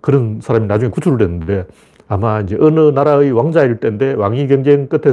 [0.00, 1.66] 그런 사람이 나중에 구출을 됐는데
[2.06, 5.12] 아마 이제 어느 나라의 왕자일 때인데 왕위 경쟁 끝에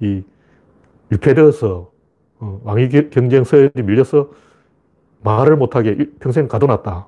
[0.00, 0.22] 이
[1.10, 1.90] 유폐되어서
[2.40, 4.30] 어, 왕위 경쟁 서열이 밀려서
[5.22, 7.06] 말을 못하게 평생 가둬놨다.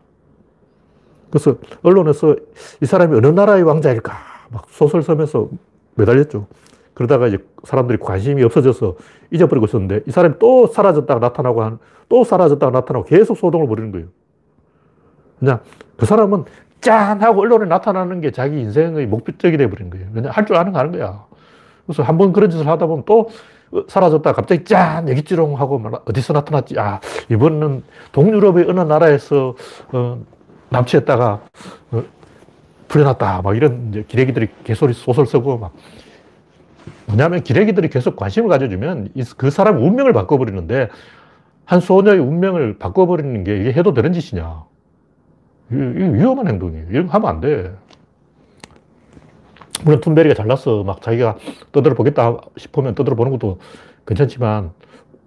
[1.31, 2.37] 그래서 언론에서
[2.83, 4.13] 이 사람이 어느 나라의 왕자일까
[4.51, 5.49] 막 소설 쓰면서
[5.95, 6.47] 매달렸죠.
[6.95, 8.97] 그러다가 이제 사람들이 관심이 없어져서
[9.31, 14.09] 잊어버리고 있었는데 이 사람이 또 사라졌다가 나타나고 한, 또 사라졌다가 나타나고 계속 소동을 벌이는 거예요.
[15.39, 15.61] 그냥
[15.97, 16.45] 그 사람은
[16.81, 17.21] 짠!
[17.23, 20.07] 하고 언론에 나타나는 게 자기 인생의 목적이 돼버린 거예요.
[20.13, 21.25] 그냥 할줄 아는 거 하는 거야.
[21.87, 23.29] 그래서 한 번 그런 짓을 하다 보면 또
[23.89, 25.09] 사라졌다 갑자기 짠!
[25.09, 26.79] 얘기지롱 하고 어디서 나타났지?
[26.79, 29.55] 아, 이번은 동유럽의 어느 나라에서
[29.93, 30.21] 어,
[30.71, 31.41] 납치했다가
[31.93, 32.03] 어,
[32.89, 33.43] 풀려났다.
[33.43, 35.73] 막 이런 기레기들이 개소리 소설 쓰고 막.
[37.07, 40.89] 뭐냐면 기레기들이 계속 관심을 가져주면 그 사람 운명을 바꿔버리는데
[41.65, 44.65] 한 소녀의 운명을 바꿔버리는 게 이게 해도 되는 짓이냐.
[45.71, 46.87] 이거 위험한 행동이에요.
[46.91, 47.73] 이런 거 하면 안 돼.
[49.85, 50.85] 물론 툰베리가 잘났어.
[50.85, 51.37] 막 자기가
[51.73, 53.59] 떠들어 보겠다 싶으면 떠들어 보는 것도
[54.07, 54.73] 괜찮지만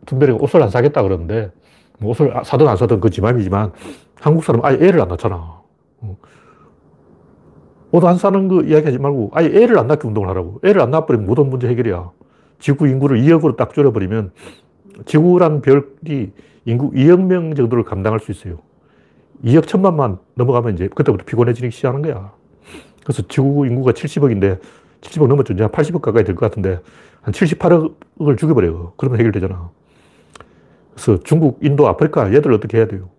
[0.06, 1.52] 툰베리가 옷을 안 사겠다 그러는데
[2.00, 3.72] 뭐 옷을 사든 안 사든 그지 맘이지만
[4.20, 5.62] 한국 사람은 아예 애를 안 낳잖아.
[6.02, 6.18] 어.
[7.92, 10.60] 옷안 사는 거 이야기하지 말고 아예 애를 안 낳게 운동을 하라고.
[10.64, 12.12] 애를 안 낳아버리면 모든 문제 해결이야.
[12.60, 14.32] 지구 인구를 2억으로 딱 줄여버리면
[15.06, 16.32] 지구란 별이
[16.66, 18.60] 인구 2억 명 정도를 감당할 수 있어요.
[19.44, 22.34] 2억 천만만 넘어가면 이제 그때부터 피곤해지기 시작하는 거야.
[23.04, 24.60] 그래서 지구 인구가 70억인데
[25.02, 25.54] 70억 넘었죠.
[25.54, 26.80] 이제 80억 가까이 될 것 같은데
[27.22, 28.94] 한 78억을 죽여버려요.
[28.98, 29.70] 그러면 해결되잖아.
[30.94, 33.10] 그래서 중국, 인도, 아프리카 얘들 어떻게 해야 돼요?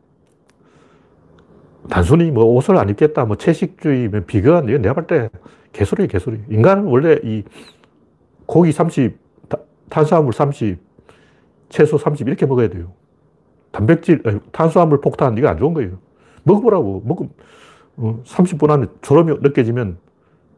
[1.90, 5.28] 단순히 뭐 옷을 안 입겠다, 뭐 채식주의, 뭐 비건, 이건 내가 볼 때
[5.72, 6.40] 개소리, 개소리.
[6.48, 7.42] 인간은 원래 이
[8.46, 9.18] 고기 30,
[9.90, 10.78] 탄수화물 30,
[11.68, 12.92] 채소 30 이렇게 먹어야 돼요.
[13.72, 15.98] 단백질, 탄수화물 폭탄, 이거 안 좋은 거예요.
[16.44, 17.02] 먹어보라고.
[17.04, 17.28] 먹으
[17.96, 19.98] 30분 어, 안에 졸음이 느껴지면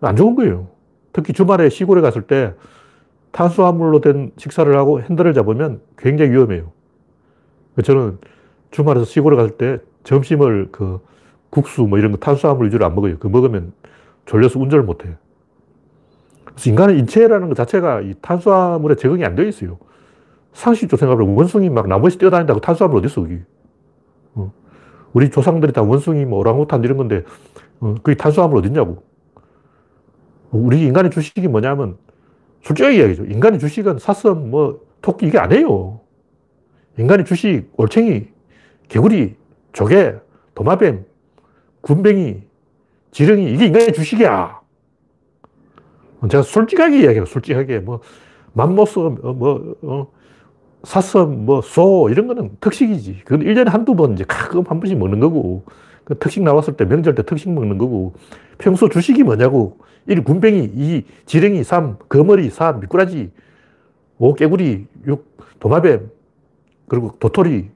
[0.01, 0.69] 안 좋은 거예요.
[1.13, 2.55] 특히 주말에 시골에 갔을 때
[3.33, 6.73] 탄수화물로 된 식사를 하고 핸들을 잡으면 굉장히 위험해요.
[7.83, 8.19] 저는
[8.71, 11.01] 주말에서 시골에 갔을 때 점심을 그
[11.51, 13.19] 국수 뭐 이런 거 탄수화물 위주로 안 먹어요.
[13.19, 13.73] 그 먹으면
[14.25, 15.15] 졸려서 운전을 못 해요.
[16.45, 19.79] 그래서 인간의 인체라는 것 자체가 이 탄수화물에 적응이 안 되어 있어요.
[20.53, 23.39] 상식적으로 생각하면 원숭이 막 나무에서 뛰어다닌다고 탄수화물 어디 있어, 거기.
[25.17, 25.19] 어.
[25.19, 27.25] 우리 조상들이 다 원숭이, 뭐, 오랑우탄 이런 건데,
[27.81, 29.03] 어, 그게 탄수화물 어딨냐고.
[30.51, 31.97] 우리 인간의 주식이 뭐냐면,
[32.63, 33.25] 솔직하게 이야기죠.
[33.25, 36.01] 인간의 주식은 사슴, 뭐, 토끼 이게 아니에요.
[36.99, 38.29] 인간의 주식, 올챙이,
[38.89, 39.37] 개구리,
[39.73, 40.17] 조개,
[40.55, 41.05] 도마뱀,
[41.81, 42.43] 군뱅이,
[43.13, 44.61] 지렁이, 이게 인간의 주식이야.
[46.31, 47.25] 제가 솔직하게 이야기해요.
[47.25, 47.81] 솔직하게.
[47.81, 48.01] 뭐,
[48.53, 50.13] 맘모스, 뭐, 어,
[50.83, 53.23] 사슴, 뭐, 소, 이런 거는 특식이지.
[53.25, 55.65] 그건 1년에 한두 번 이제 가끔 한 번씩 먹는 거고,
[56.05, 58.15] 그 특식 나왔을 때 명절 때 특식 먹는 거고,
[58.59, 63.31] 평소 주식이 뭐냐고, 1 군뱅이, 2 지렁이, 3 거머리, 4 미꾸라지,
[64.19, 66.11] 5 깨구리, 6 도마뱀,
[66.89, 67.71] 그리고 도토리,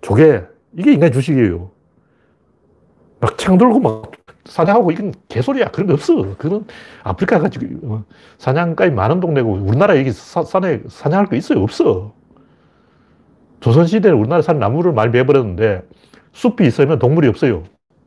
[0.00, 0.42] 조개,
[0.76, 1.70] 이게 인간 주식이에요.
[3.24, 4.12] 막 창 들고 막
[4.44, 5.68] 사냥하고 이건 개소리야.
[5.68, 6.36] 그런 거 없어.
[6.36, 6.66] 그런
[7.02, 8.04] 아프리카 가지고 어,
[8.38, 11.62] 사냥감이 많은 동네고 우리나라 여기 사, 산에 사냥할 거 있어요?
[11.62, 12.12] 없어.
[13.60, 15.82] 조선시대에 우리나라 산 나무를 많이 베버렸는데
[16.32, 17.62] 숲이 있으면 동물이 없어요.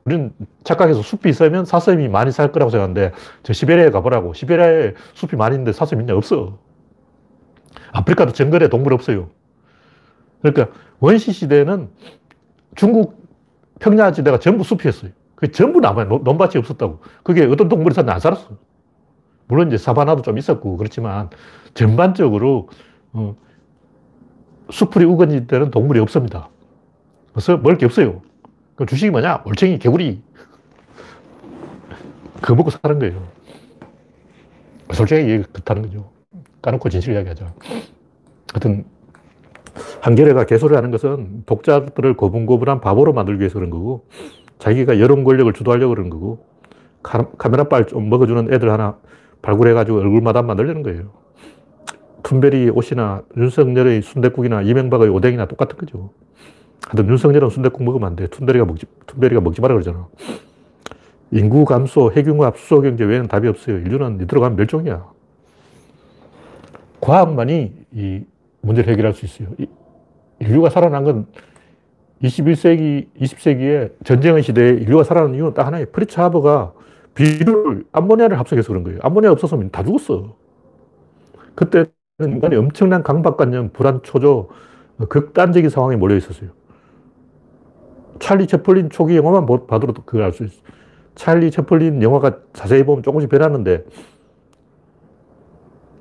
[0.05, 0.31] 우리는
[0.63, 4.33] 착각해서 숲이 있으면 사슴이 많이 살 거라고 생각하는데 저 시베리아에 가보라고.
[4.33, 6.15] 시베리아에 숲이 많이 있는데 사슴 있냐?
[6.15, 6.59] 없어.
[7.91, 9.29] 아프리카도 정글에 동물 없어요.
[10.41, 10.67] 그러니까
[10.99, 11.89] 원시 시대는
[12.75, 13.26] 중국
[13.79, 15.11] 평야지대가 전부 숲이었어요.
[15.35, 16.05] 그 전부 나무야.
[16.05, 16.99] 논밭이 없었다고.
[17.23, 18.57] 그게 어떤 동물이 살았나 안 살았어.
[19.47, 21.29] 물론 이제 사바나도 좀 있었고 그렇지만
[21.73, 22.69] 전반적으로
[23.13, 23.35] 어,
[24.69, 26.49] 수풀이 우거진 때는 동물이 없습니다.
[27.31, 28.21] 그래서 먹을 게 없어요.
[28.75, 29.43] 그 주식이 뭐냐?
[29.45, 30.21] 올챙이, 개구리.
[32.41, 33.27] 그거 먹고 사는 거예요.
[34.93, 36.11] 솔직히 그렇다는 거죠.
[36.61, 37.53] 까놓고 진실 이야기하자.
[38.53, 38.85] 하여튼
[40.01, 44.05] 한겨레가 개소리 하는 것은 독자들을 고분고분한 바보로 만들기 위해서 그런 거고
[44.59, 46.45] 자기가 여론 권력을 주도하려고 그런 거고
[47.01, 48.97] 카메라 빨 좀 먹어주는 애들 하나
[49.41, 51.11] 발굴해가지고 얼굴마다 만들려는 거예요.
[52.23, 56.09] 툰베리 옷이나 윤석열의 순대국이나 이명박의 오뎅이나 똑같은 거죠.
[56.87, 58.27] 하여튼 윤석열은 순대국 먹으면 안 돼.
[58.27, 60.07] 툰베리가 먹지, 툰베리가 먹지 마라 그러잖아.
[61.31, 63.77] 인구 감소, 핵융합, 수소경제 외에는 답이 없어요.
[63.77, 65.05] 인류는 이대로 가면 멸종이야.
[66.99, 68.21] 과학만이 이
[68.67, 69.49] 문제를 해결할 수 있어요.
[70.39, 71.27] 인류가 살아난 건
[72.21, 75.87] 21세기, 20세기에 전쟁의 시대에 인류가 살아난 이유는 딱 하나예요.
[75.91, 76.73] 프리츠 하버가
[77.15, 78.99] 비료를, 암모니아를 합성해서 그런 거예요.
[79.01, 80.35] 암모니아 없었으면 다 죽었어.
[81.55, 81.87] 그때는
[82.21, 84.49] 인간이 엄청난 강박관념, 불안, 초조,
[85.09, 86.49] 극단적인 상황에 몰려 있었어요.
[88.19, 90.55] 찰리 채플린 초기 영화만 봐도 그걸 알 수 있어.
[91.15, 93.85] 찰리 채플린 영화가 자세히 보면 조금씩 변하는데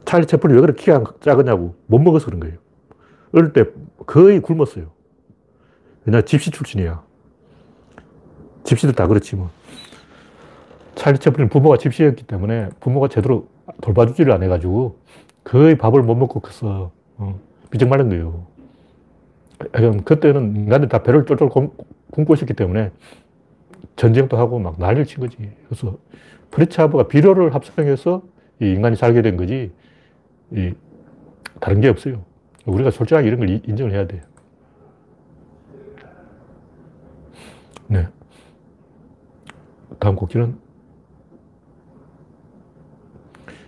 [0.06, 2.56] 찰리 채플린 왜 그렇게 키가 작으냐고 못 먹어서 그런 거예요.
[3.32, 3.64] 어릴 때
[4.06, 4.86] 거의 굶었어요.
[6.06, 7.02] 왜냐 집시 출신이야.
[8.64, 9.50] 집시들 다 그렇지 뭐.
[10.94, 13.48] 찰리 채플린 부모가 집시였기 때문에 부모가 제대로
[13.82, 14.98] 돌봐주지를 안 해가지고
[15.44, 16.92] 거의 밥을 못 먹고 컸어.
[17.18, 17.40] 어,
[17.70, 18.46] 비쩍 말른 거예요.
[20.04, 21.50] 그때는 인간들 다 배를 쫄쫄
[22.10, 22.92] 굶고 있었기 때문에
[23.96, 25.36] 전쟁도 하고 막 난리를 친 거지.
[25.68, 25.98] 그래서
[26.50, 28.22] 프리츠 하버가 비료를 합성해서
[28.60, 29.72] 이 인간이 살게 된 거지,
[30.52, 30.74] 이
[31.60, 32.24] 다른 게 없어요.
[32.66, 34.22] 우리가 솔직하게 이런 걸 인정을 해야 돼요.
[37.88, 38.08] 네.
[39.98, 40.58] 다음 곡기는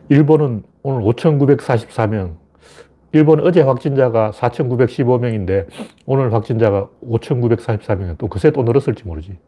[0.09, 2.37] 일본은 오늘 5,944명,
[3.13, 5.67] 일본 어제 확진자가 4,915명인데
[6.07, 8.17] 오늘 확진자가 5,944명.
[8.19, 9.39] 또 그새 또 늘었을지 모르지.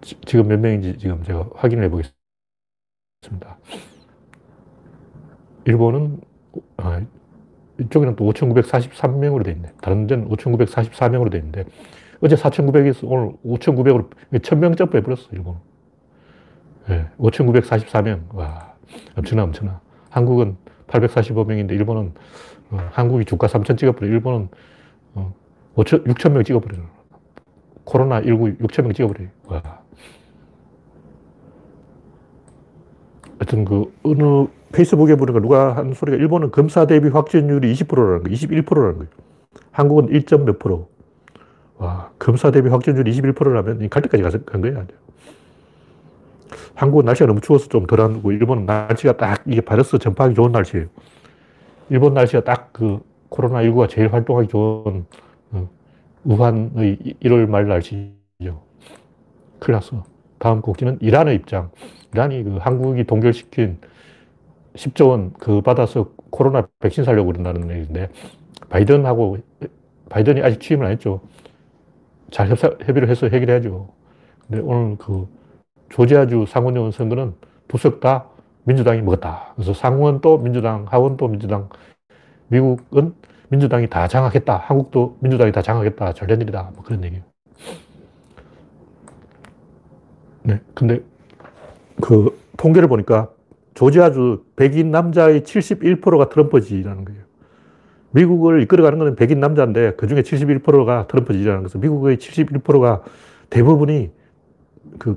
[0.00, 3.58] 지, 지금 몇 명인지 지금 제가 확인을 해보겠습니다.
[5.64, 6.20] 일본은
[6.76, 7.00] 아,
[7.80, 9.72] 이쪽에는 또 5,943명으로 돼 있네.
[9.80, 11.64] 다른 데는 5,944명으로 돼 있는데
[12.20, 15.56] 어제 4,900에서 오늘 5,900으로 1,000명 점프해 버렸어, 일본.
[16.88, 18.34] 네, 5,944명.
[18.34, 18.74] 와,
[19.16, 19.80] 엄청나, 엄청나.
[20.10, 20.56] 한국은
[20.88, 22.12] 845명인데 일본은
[22.70, 24.10] 어, 한국이 주가 3천 찍어버려.
[24.10, 24.48] 일본은
[25.14, 25.34] 어,
[25.76, 26.78] 5천, 6천 명 찍어버려.
[27.84, 29.26] 코로나19 6천 명 찍어버려.
[29.46, 29.79] 와.
[33.40, 38.98] 하여튼 그 어느 페이스북에 보니까 누가 한 소리가 일본은 검사 대비 확진율이 20%라는 거, 21%라는
[38.98, 39.10] 거예요.
[39.72, 40.24] 한국은 1.
[40.44, 40.90] 몇 프로.
[41.78, 44.86] 와, 검사 대비 확진율이 21%라면 갈 때까지 간 거야.
[46.74, 50.86] 한국은 날씨가 너무 추워서 좀 덜하고 일본은 날씨가 딱 이게 바이러스 전파하기 좋은 날씨예요.
[51.88, 53.00] 일본 날씨가 딱 그
[53.30, 55.06] 코로나19가 제일 활동하기 좋은
[55.52, 55.70] 어,
[56.24, 58.10] 우한의 1월 말 날씨죠.
[59.58, 60.04] 큰일 났어.
[60.40, 61.72] 다음 곡지는 이란의 입장.
[62.14, 63.80] 이란이 그 한국이 동결시킨
[64.74, 68.10] 10조 원 그 받아서 코로나 백신 살려고 그런다는 얘기인데
[68.70, 69.38] 바이든하고
[70.10, 71.22] 바이든이 아직 취임을 안 했죠.
[72.30, 73.88] 잘 협사, 협의를 해서 해결해야죠.
[74.48, 75.28] 근데 오늘 그
[75.90, 77.34] 조지아주 상원의원 선거는
[77.68, 78.28] 두석 다
[78.64, 79.52] 민주당이 먹었다.
[79.56, 81.68] 그래서 상원 또 민주당, 하원 또 민주당.
[82.48, 83.14] 미국은
[83.50, 84.56] 민주당이 다 장악했다.
[84.58, 86.14] 한국도 민주당이 다 장악했다.
[86.14, 86.72] 잘된 일이다.
[86.74, 87.24] 뭐 그런 얘기예요.
[90.42, 90.60] 네.
[90.74, 91.00] 근데
[92.00, 93.30] 그 통계를 보니까
[93.74, 97.20] 조지아주 백인 남자의 71%가 트럼프지라는 거예요.
[98.12, 103.02] 미국을 이끌어가는 것은 백인 남자인데 그 중에 71%가 트럼프지라는 것은 미국의 71%가
[103.50, 104.10] 대부분이
[104.98, 105.16] 그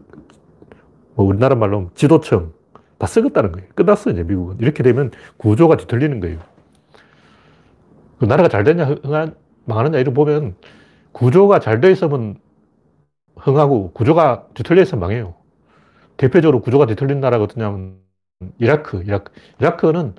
[1.15, 2.51] 뭐 우리나라 말로 지도층
[2.97, 3.67] 다 썩었다는 거예요.
[3.75, 4.57] 끝났어, 이제 미국은.
[4.59, 6.39] 이렇게 되면 구조가 뒤틀리는 거예요.
[8.19, 8.95] 그 나라가 잘 되냐,
[9.65, 10.55] 망하느냐, 이런 보면
[11.11, 12.35] 구조가 잘 돼 있으면
[13.35, 15.35] 흥하고 구조가 뒤틀려 있으면 망해요.
[16.17, 17.97] 대표적으로 구조가 뒤틀린 나라가 어떠냐면
[18.59, 19.31] 이라크, 이라크.
[19.59, 20.15] 이라크는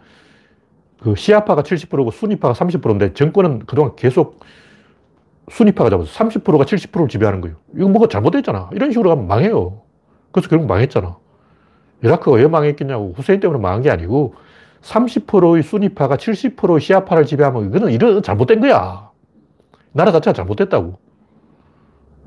[1.00, 4.40] 그 시아파가 70%고 순위파가 30%인데 정권은 그동안 계속
[5.50, 7.57] 순위파가 잡아서 30%가 70%를 지배하는 거예요.
[7.77, 8.70] 이거 뭐가 잘못됐잖아.
[8.72, 9.83] 이런 식으로 가면 망해요.
[10.33, 11.16] 그래서 결국 망했잖아.
[12.03, 13.12] 이라크가 왜 망했겠냐고.
[13.16, 14.35] 후세인 때문에 망한 게 아니고
[14.83, 19.11] 30%의 순위파가 70%의 시아파를 지배하면 이거는 이런 잘못된 거야.
[19.92, 20.98] 나라 자체가 잘못됐다고.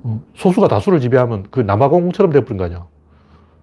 [0.08, 2.88] 어, 소수가 다수를 지배하면 그 남아공처럼 돼버린 거 아니야.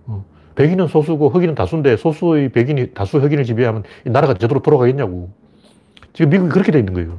[0.06, 0.24] 어,
[0.56, 5.30] 백인은 소수고 흑인은 다수인데 소수의 백인이 다수 흑인을 지배하면 이 나라가 제대로 돌아가겠냐고.
[6.12, 7.18] 지금 미국이 그렇게 돼 있는 거예요.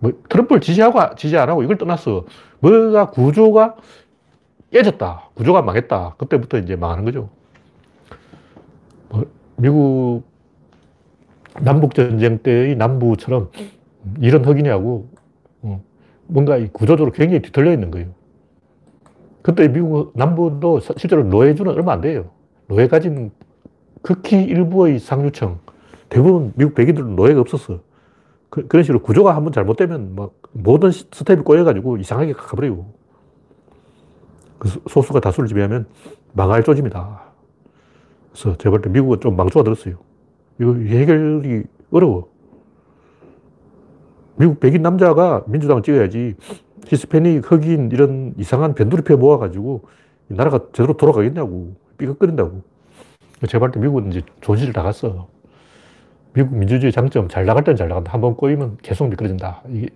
[0.00, 2.24] 뭐 트럼프를 지지하고 지지 안 하고 이걸 떠났어.
[2.58, 3.76] 뭐가 구조가
[4.72, 5.30] 깨졌다.
[5.34, 6.16] 구조가 망했다.
[6.18, 7.30] 그때부터 이제 망하는 거죠.
[9.08, 10.24] 뭐 미국
[11.60, 13.50] 남북 전쟁 때의 남부처럼
[14.20, 15.08] 이런 흑인이하고
[15.62, 15.82] 어,
[16.26, 18.15] 뭔가 구조적으로 굉장히 뒤틀려 있는 거예요.
[19.46, 22.30] 그때 미국 남부도 실제로 노예주는 얼마 안 돼요.
[22.66, 23.30] 노예 가진
[24.02, 25.60] 극히 일부의 상류층,
[26.08, 27.78] 대부분 미국 백인들은 노예가 없었어.
[28.50, 32.86] 그, 런 식으로 구조가 한번 잘못되면 막 모든 스텝이 꼬여가지고 이상하게 가버려요.
[34.58, 35.86] 그 소수가 다수를 지배하면
[36.32, 37.20] 망할 조짐이다.
[38.32, 39.94] 그래서 제가 볼 때 미국은 좀 망조가 들었어요.
[40.60, 42.32] 이거 해결이 어려워.
[44.34, 46.34] 미국 백인 남자가 민주당을 찍어야지
[46.86, 49.82] 히스패닉, 흑인 이런 이상한 변두리표 모아가지고
[50.28, 52.62] 나라가 제대로 돌아가겠냐고 삐걱거린다고.
[53.48, 55.28] 제가 볼때 미국은 이제 존 시절 다 갔어.
[56.32, 58.12] 미국 민주주의 장점 잘 나갈 때는 잘 나간다.
[58.12, 59.62] 한 번 꼬이면 계속 미끄러진다.
[59.68, 59.88] 이게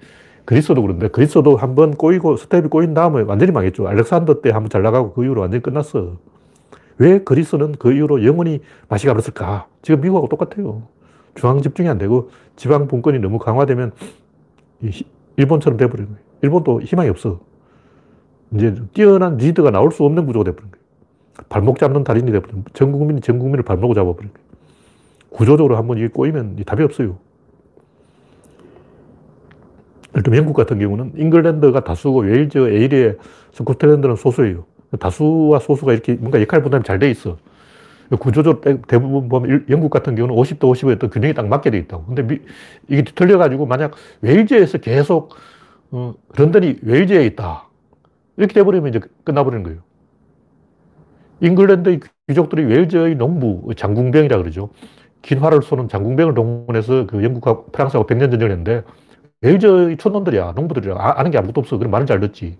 [0.44, 3.86] 그리스도 그런데 그리스도 한 번 꼬이고 스텝이 꼬인 다음에 완전히 망했죠.
[3.86, 6.16] 알렉산더 때 한 번 잘 나가고 그 이후로 완전히 끝났어.
[6.98, 9.66] 왜 그리스는 그 이후로 영원히 맛이 가버렸을까?
[9.82, 10.82] 지금 미국하고 똑같아요.
[11.34, 13.92] 중앙 집중이 안 되고 지방 분권이 너무 강화되면
[15.36, 16.29] 일본처럼 돼버리는 거예요.
[16.42, 17.40] 일본도 희망이 없어.
[18.54, 20.84] 이제 뛰어난 리더가 나올 수 없는 구조가 돼버린 거예요.
[21.48, 22.42] 발목 잡는 달인이 거예요.
[22.72, 24.48] 전 국민이 전 국민을 발목을 잡아버린 거예요.
[25.30, 27.18] 구조적으로 한번 이게 꼬이면 답이 없어요.
[30.16, 33.16] 예를 영국 같은 경우는 잉글랜드가 다수고 웨일즈, 에이리에
[33.52, 34.64] 스코틀랜드는 소수예요.
[34.98, 37.36] 다수와 소수가 이렇게 뭔가 역할 분담이 잘 돼 있어.
[38.18, 42.06] 구조적으로 대부분 보면 영국 같은 경우는 50대 50의 어떤 균형이 딱 맞게 돼 있다고.
[42.06, 42.40] 근데 미,
[42.88, 45.36] 이게 뒤틀려가지고 만약 웨일즈에서 계속
[45.92, 47.68] 어, 런던이 웨일즈에 있다.
[48.36, 49.80] 이렇게 돼버리면 이제 끝나버리는 거예요.
[51.40, 54.70] 잉글랜드의 귀족들이 웨일즈의 농부, 장궁병이라 그러죠.
[55.22, 58.84] 긴 활을 쏘는 장궁병을 동원해서 그 영국과 프랑스하고 백년 전쟁을 했는데
[59.42, 60.96] 웨일즈의 촌놈들이야, 농부들이야.
[60.98, 61.78] 아, 는게 아무것도 없어.
[61.78, 62.58] 그럼 말은 잘 듣지.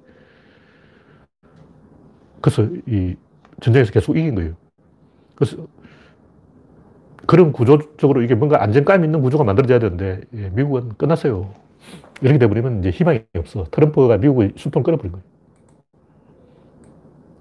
[2.41, 3.17] 그래서 이
[3.61, 4.55] 전쟁에서 계속 이긴 거예요.
[5.35, 5.67] 그래서
[7.27, 11.53] 그런 구조적으로 이게 뭔가 안정감 있는 구조가 만들어져야 되는데 예, 미국은 끝났어요.
[12.21, 13.65] 이렇게 돼버리면 이제 희망이 없어.
[13.71, 15.25] 트럼프가 미국의 수통 끊어버린 거예요.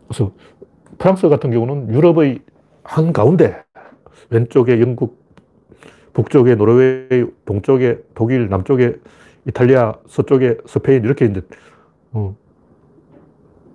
[0.07, 0.31] 그래서
[0.97, 2.39] 프랑스 같은 경우는 유럽의
[2.83, 3.63] 한 가운데
[4.29, 5.23] 왼쪽에 영국,
[6.13, 8.95] 북쪽에 노르웨이, 동쪽에 독일, 남쪽에
[9.47, 11.41] 이탈리아, 서쪽에 스페인 이렇게 이제
[12.11, 12.35] 어,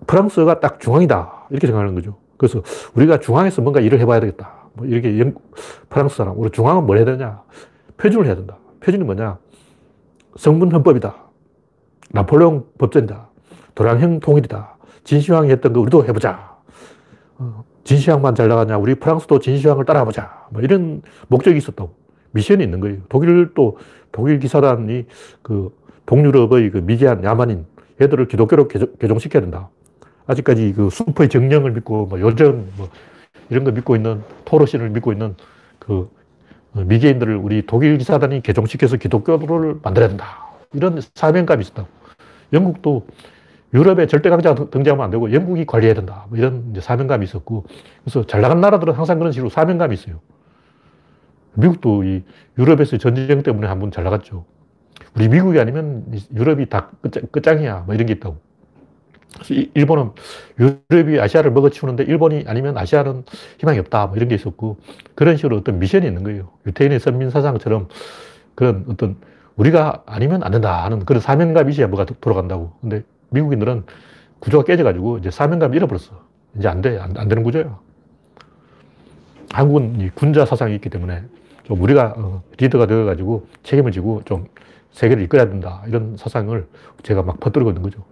[0.06, 2.16] 프랑스가 딱 중앙이다 이렇게 생각하는 거죠.
[2.36, 2.62] 그래서
[2.94, 4.68] 우리가 중앙에서 뭔가 일을 해봐야 되겠다.
[4.74, 5.34] 뭐 이렇게 영,
[5.88, 7.42] 프랑스 사람, 우리 중앙은 뭘 해야 되냐?
[7.96, 8.58] 표준을 해야 된다.
[8.80, 9.38] 표준이 뭐냐?
[10.36, 11.14] 성분 헌법이다.
[12.10, 13.28] 나폴레옹 법전이다.
[13.74, 14.76] 도량형 통일이다.
[15.04, 16.56] 진시황이 했던 거 우리도 해보자.
[17.38, 18.78] 어, 진시황만 잘 나가냐?
[18.78, 20.46] 우리 프랑스도 진시황을 따라보자.
[20.50, 21.92] 뭐 이런 목적이 있었다고.
[22.32, 22.98] 미션이 있는 거예요.
[23.08, 23.78] 독일도
[24.12, 25.06] 독일 기사단이
[25.42, 27.66] 그 동유럽의 그 미개한 야만인
[28.00, 29.68] 애들을 기독교로 개종, 시켜야 된다.
[30.26, 32.88] 아직까지 그 슈퍼의 정령을 믿고 뭐 요전 뭐
[33.50, 35.36] 이런 거 믿고 있는 토로신을 믿고 있는
[35.78, 36.10] 그
[36.74, 40.48] 미개인들을 우리 독일 기사단이 개종시켜서 기독교를 만들어야 된다.
[40.72, 41.88] 이런 사명감이 있었다고.
[42.52, 43.06] 영국도
[43.72, 46.26] 유럽에 절대 강자가 등장하면 안 되고 영국이 관리해야 된다.
[46.28, 47.64] 뭐 이런 사명감이 있었고
[48.02, 50.20] 그래서 잘 나간 나라들은 항상 그런 식으로 사명감이 있어요.
[51.54, 52.22] 미국도 이
[52.58, 54.44] 유럽에서 전쟁 때문에 한 번 잘 나갔죠.
[55.16, 56.90] 우리 미국이 아니면 유럽이 다
[57.30, 58.36] 끝장, 이야 뭐 이런 게 있다고.
[59.74, 60.10] 일본은
[60.58, 63.24] 유럽이 아시아를 먹어치우는데 일본이 아니면 아시아는
[63.58, 64.06] 희망이 없다.
[64.06, 64.78] 뭐 이런 게 있었고
[65.14, 66.50] 그런 식으로 어떤 미션이 있는 거예요.
[66.66, 67.88] 유태인의 선민 사상처럼
[68.54, 69.16] 그런 어떤
[69.56, 72.72] 우리가 아니면 안 된다 하는 그런 사명감이 있어야 뭐가 돌아간다고.
[72.80, 73.84] 근데 미국인들은
[74.38, 76.12] 구조가 깨져가지고 이제 사명감을 잃어버렸어.
[76.58, 76.98] 이제 안 돼.
[76.98, 77.78] 안, 안 되는 구조야.
[79.52, 81.22] 한국은 군자 사상이 있기 때문에
[81.64, 84.46] 좀 우리가 어, 리더가 되어가지고 책임을 지고 좀
[84.92, 85.82] 세계를 이끌어야 된다.
[85.86, 86.66] 이런 사상을
[87.02, 88.04] 제가 막 퍼뜨리고 있는 거죠.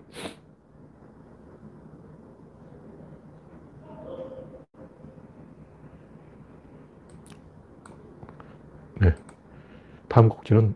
[9.00, 9.14] 네.
[10.12, 10.74] 다음 곡지는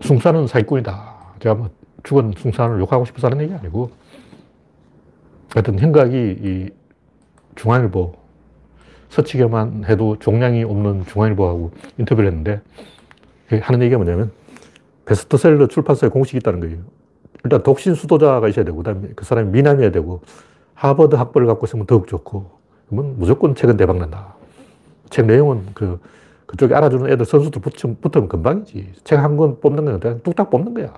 [0.00, 1.34] 숭산은 사기꾼이다.
[1.40, 1.68] 제가 뭐
[2.02, 3.90] 죽은 숭산을 욕하고 싶어서 하는 얘기 아니고,
[5.52, 6.70] 하여튼 행각이 이
[7.56, 8.14] 중앙일보,
[9.10, 12.62] 서치게만 해도 종량이 없는 중앙일보하고 인터뷰를 했는데,
[13.60, 14.32] 하는 얘기가 뭐냐면,
[15.04, 16.78] 베스트셀러 출판사에 공식이 있다는 거예요.
[17.44, 20.22] 일단 독신 수도자가 있어야 되고, 그 다음에 그 사람이 미남이어야 되고,
[20.72, 22.50] 하버드 학벌을 갖고 있으면 더욱 좋고,
[22.88, 24.36] 그러면 무조건 책은 대박난다.
[25.12, 26.00] 책 내용은 그,
[26.46, 28.94] 그쪽에 알아주는 애들 선수들 붙으면, 금방이지.
[29.04, 30.92] 책 한 권 뽑는 건 그냥 뚝딱 뽑는 거야.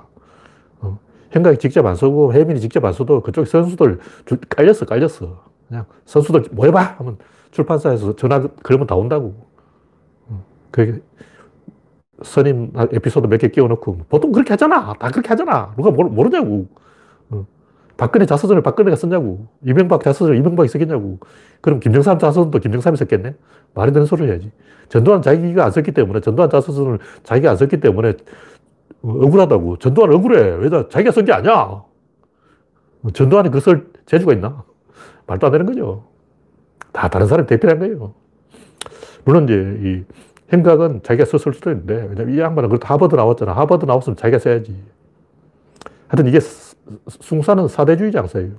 [0.80, 0.98] 어.
[1.32, 3.98] 생각이 직접 안 쓰고, 혜민이 직접 안 써도 그쪽 선수들
[4.48, 5.42] 깔렸어, 깔렸어.
[5.68, 6.96] 그냥 선수들 뭐 해봐!
[6.98, 7.18] 하면
[7.50, 9.34] 출판사에서 전화 걸으면 다 온다고.
[10.28, 10.44] 어.
[10.70, 11.00] 그게
[12.22, 14.94] 선임 에피소드 몇 개 끼워놓고, 보통 그렇게 하잖아.
[14.94, 15.74] 다 그렇게 하잖아.
[15.76, 16.83] 누가 모르, 냐고 어.
[17.96, 19.46] 박근혜 자서전을 박근혜가 썼냐고.
[19.64, 21.18] 이명박 자서전을 이명박이 썼겠냐고.
[21.60, 23.34] 그럼 김정삼 자서전도 김정삼이 썼겠네?
[23.74, 24.50] 말이 되는 소리를 해야지.
[24.88, 28.14] 전두환 자기가 안 썼기 때문에, 전두환 자서전을 자기가 안 썼기 때문에
[29.02, 29.78] 억울하다고.
[29.78, 30.56] 전두환 억울해.
[30.56, 31.84] 왜 자기가 쓴 게 아니야.
[33.12, 34.64] 전두환이 그설 재주가 있나?
[35.26, 36.04] 말도 안 되는 거죠.
[36.92, 38.14] 다 다른 사람이 대표한 거예요.
[39.24, 40.04] 물론 이제 이
[40.52, 43.52] 행각은 자기가 썼을 수도 있는데, 왜냐면 이 양반은 그래도 하버드 나왔잖아.
[43.52, 44.76] 하버드 나왔으면 자기가 써야지.
[46.08, 46.38] 하여튼 이게
[47.08, 48.52] 숭사는 사대주의 장사예요.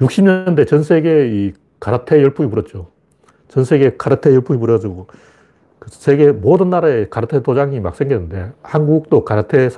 [0.00, 2.88] 60년대 전 세계 이 가라테 열풍이 불었죠.
[3.48, 5.06] 전 세계 가라테 열풍이 불어가지고
[5.78, 9.70] 그 세계 모든 나라에 가라테 도장이 막 생겼는데 한국도 가라테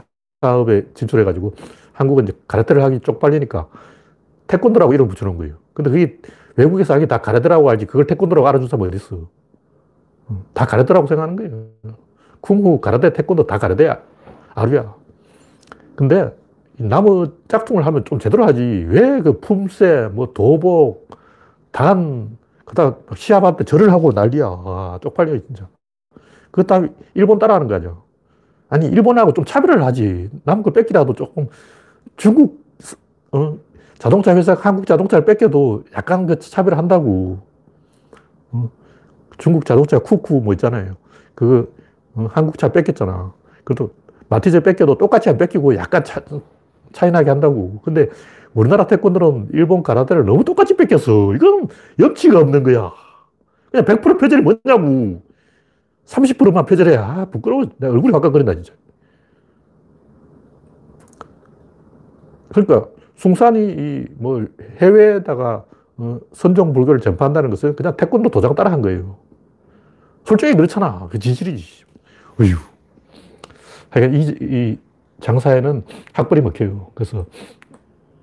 [0.43, 1.55] 사업에 진출해가지고
[1.93, 3.69] 한국은 이제 가라테를 하기 쪽팔리니까
[4.47, 5.57] 태권도라고 이름 붙여놓은 거예요.
[5.75, 6.19] 근데 그게
[6.57, 9.29] 외국에서 하기 다 가라테라고 알지 그걸 태권도라고 알아준 사람이 어디 있어.
[10.53, 11.97] 다 가라테라고 생각하는 거예요.
[12.41, 14.01] 쿵후, 가라테, 태권도 다 가라테야.
[14.55, 14.95] 아루야.
[15.95, 16.35] 근데
[16.89, 18.63] 나무 짝퉁을 하면 좀 제대로 하지.
[18.89, 21.09] 왜 그 품새, 뭐 도복,
[21.73, 24.47] 단, 그다 시합할 때 절을 하고 난리야.
[24.47, 25.69] 아, 쪽팔려, 진짜.
[26.51, 26.83] 그것 다
[27.15, 27.97] 일본 따라하는 거 아니야.
[28.71, 30.31] 아니, 일본하고 좀 차별을 하지.
[30.45, 31.49] 남은 거 뺏기라도 조금
[32.17, 32.65] 중국,
[33.33, 33.59] 어,
[33.99, 37.41] 자동차 회사 한국 자동차를 뺏겨도 약간 그 차별을 한다고.
[38.53, 38.71] 어,
[39.39, 40.97] 중국 자동차 쿠쿠 뭐 있잖아요.
[41.35, 41.75] 그,
[42.15, 43.33] 어, 한국 차 뺏겼잖아.
[43.65, 43.93] 그래도
[44.29, 46.21] 마티즈 뺏겨도 똑같이 안 뺏기고 약간 차,
[46.93, 47.81] 차이나게 한다고.
[47.83, 48.09] 근데
[48.55, 51.35] 우리나라 태권도는 일본 가라테를 너무 똑같이 뺏겼어.
[51.35, 52.93] 이건 염치가 없는 거야.
[53.71, 55.23] 그냥 100% 표절이 뭐냐고.
[56.07, 57.05] 30%만 표절해야.
[57.05, 57.67] 아, 부끄러워.
[57.77, 58.73] 내 얼굴이 화끈거린다, 진짜.
[62.49, 64.45] 그러니까, 숭산이 뭐
[64.79, 65.65] 해외에다가
[65.99, 69.19] 어, 선종 불교를 전파한다는 것은 그냥 태권도 도장 따라 한 거예요.
[70.25, 71.09] 솔직히 그렇잖아.
[71.11, 71.85] 그 진실이지.
[72.41, 72.57] 어휴.
[73.91, 74.79] 하여간 이, 이
[75.21, 76.91] 장사에는 학벌이 먹혀요.
[76.95, 77.27] 그래서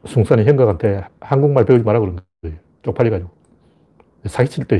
[0.05, 2.57] 숭산이 형각한테 한국말 배우지 마라 그런 거예요.
[2.83, 3.29] 쪽팔려가지고.
[4.25, 4.79] 사기칠 때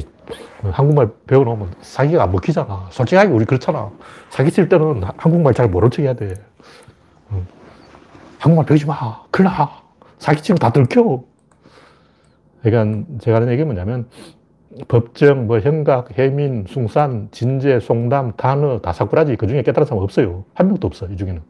[0.71, 2.87] 한국말 배워놓으면 사기가 안 먹히잖아.
[2.91, 3.91] 솔직하게 우리 그렇잖아.
[4.29, 6.33] 사기칠 때는 한국말 잘 모른 척 해야 돼.
[8.39, 9.23] 한국말 배우지 마.
[9.31, 9.81] 큰일 나.
[10.19, 11.23] 사기치면 다 들켜.
[12.61, 14.09] 그러니까 제가 하는 얘기 뭐냐면
[14.87, 20.43] 법정, 뭐 현각, 해민, 숭산, 진제, 송담, 단어, 다 사꾸라지 그 중에 깨달은 사람 없어요.
[20.53, 21.41] 한 명도 없어, 이 중에는.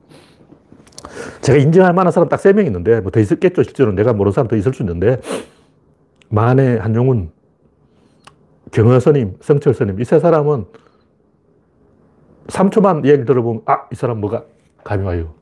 [1.41, 3.63] 제가 인정할 만한 사람 딱 세 명 있는데, 뭐 더 있었겠죠.
[3.63, 5.19] 실제로 내가 모르는 사람 더 있을 수 있는데,
[6.29, 7.31] 만해, 한용운,
[8.71, 10.65] 경허 스님, 성철 스님, 이 세 사람은
[12.47, 14.43] 3초만 얘기 들어보면, 아, 이 사람 뭐가
[14.83, 15.33] 감이 와요.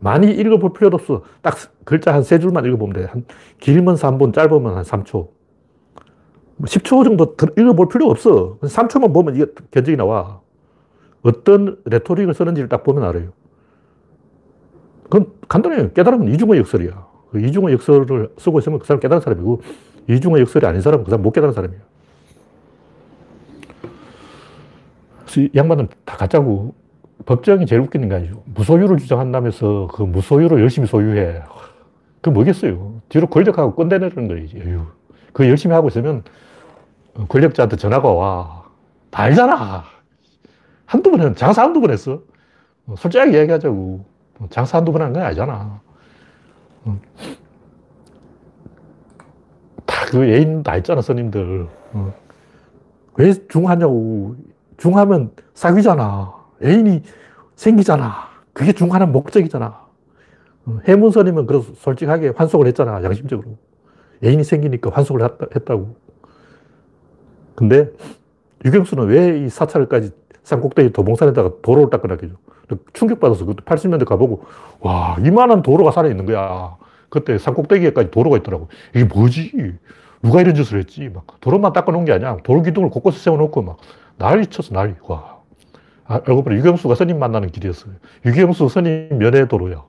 [0.00, 1.22] 많이 읽어볼 필요도 없어.
[1.42, 3.04] 딱 글자 한 세 줄만 읽어보면 돼.
[3.06, 3.24] 한,
[3.60, 5.28] 길면 3분, 짧으면 한 3초.
[6.62, 8.58] 10초 뭐 정도 읽어볼 필요 없어.
[8.62, 10.40] 3초만 보면 이게 견적이 나와.
[11.22, 13.30] 어떤 레토릭을 쓰는지를 딱 보면 알아요.
[15.08, 15.92] 그건 간단해요.
[15.92, 17.06] 깨달으면 이중의 역설이야.
[17.30, 19.62] 그 이중의 역설을 쓰고 있으면 그 사람 깨달은 사람이고,
[20.08, 21.54] 이중의 역설이 아닌 사람은 그 사람 못 깨달은
[25.38, 26.74] 이 양반은 다 가짜고,
[27.26, 28.42] 법정이 제일 웃기는 게 아니죠.
[28.46, 31.42] 무소유를 주장한다면서 그 무소유를 열심히 소유해.
[32.20, 33.00] 그 뭐겠어요.
[33.08, 34.62] 뒤로 권력하고 꼰대내는 거지.
[35.32, 36.24] 그 열심히 하고 있으면
[37.28, 38.64] 권력자한테 전화가 와.
[39.10, 39.84] 다 알잖아.
[40.86, 42.22] 한두 번 했, 장사 한두 번 했어.
[42.96, 44.15] 솔직하게 얘기하자고.
[44.50, 45.80] 장사 한두 번 한 건 아니잖아.
[49.86, 51.68] 다 그 예인 다 있잖아, 스님들.
[53.16, 54.36] 왜 중하냐고.
[54.76, 56.34] 중하면 사귀잖아.
[56.62, 57.02] 애인이
[57.56, 58.28] 생기잖아.
[58.52, 59.86] 그게 중하는 목적이잖아.
[60.86, 63.56] 해문선님은 그래서 솔직하게 환속을 했잖아, 양심적으로.
[64.24, 65.22] 애인이 생기니까 환속을
[65.54, 65.96] 했다, 고
[67.54, 67.90] 근데
[68.64, 70.10] 유경수는 왜 이 사찰까지
[70.46, 72.36] 산꼭대기 도봉산에다가 도로를 닦아놨겠죠.
[72.92, 74.44] 충격받아서 그때 80년대 가보고,
[74.80, 76.76] 와, 이만한 도로가 살아있는 거야.
[77.08, 78.68] 그때 산꼭대기에까지 도로가 있더라고.
[78.94, 79.74] 이게 뭐지?
[80.22, 81.08] 누가 이런 짓을 했지?
[81.08, 82.36] 막 도로만 닦아놓은 게 아니야.
[82.44, 83.78] 도로 기둥을 곳곳에 세워놓고 막
[84.18, 84.94] 난리 쳤어, 난리.
[85.08, 85.36] 와.
[86.04, 87.94] 아, 알고 보니 유경수가 스님 만나는 길이었어요.
[88.24, 89.84] 유경수 스님 면회 도로야.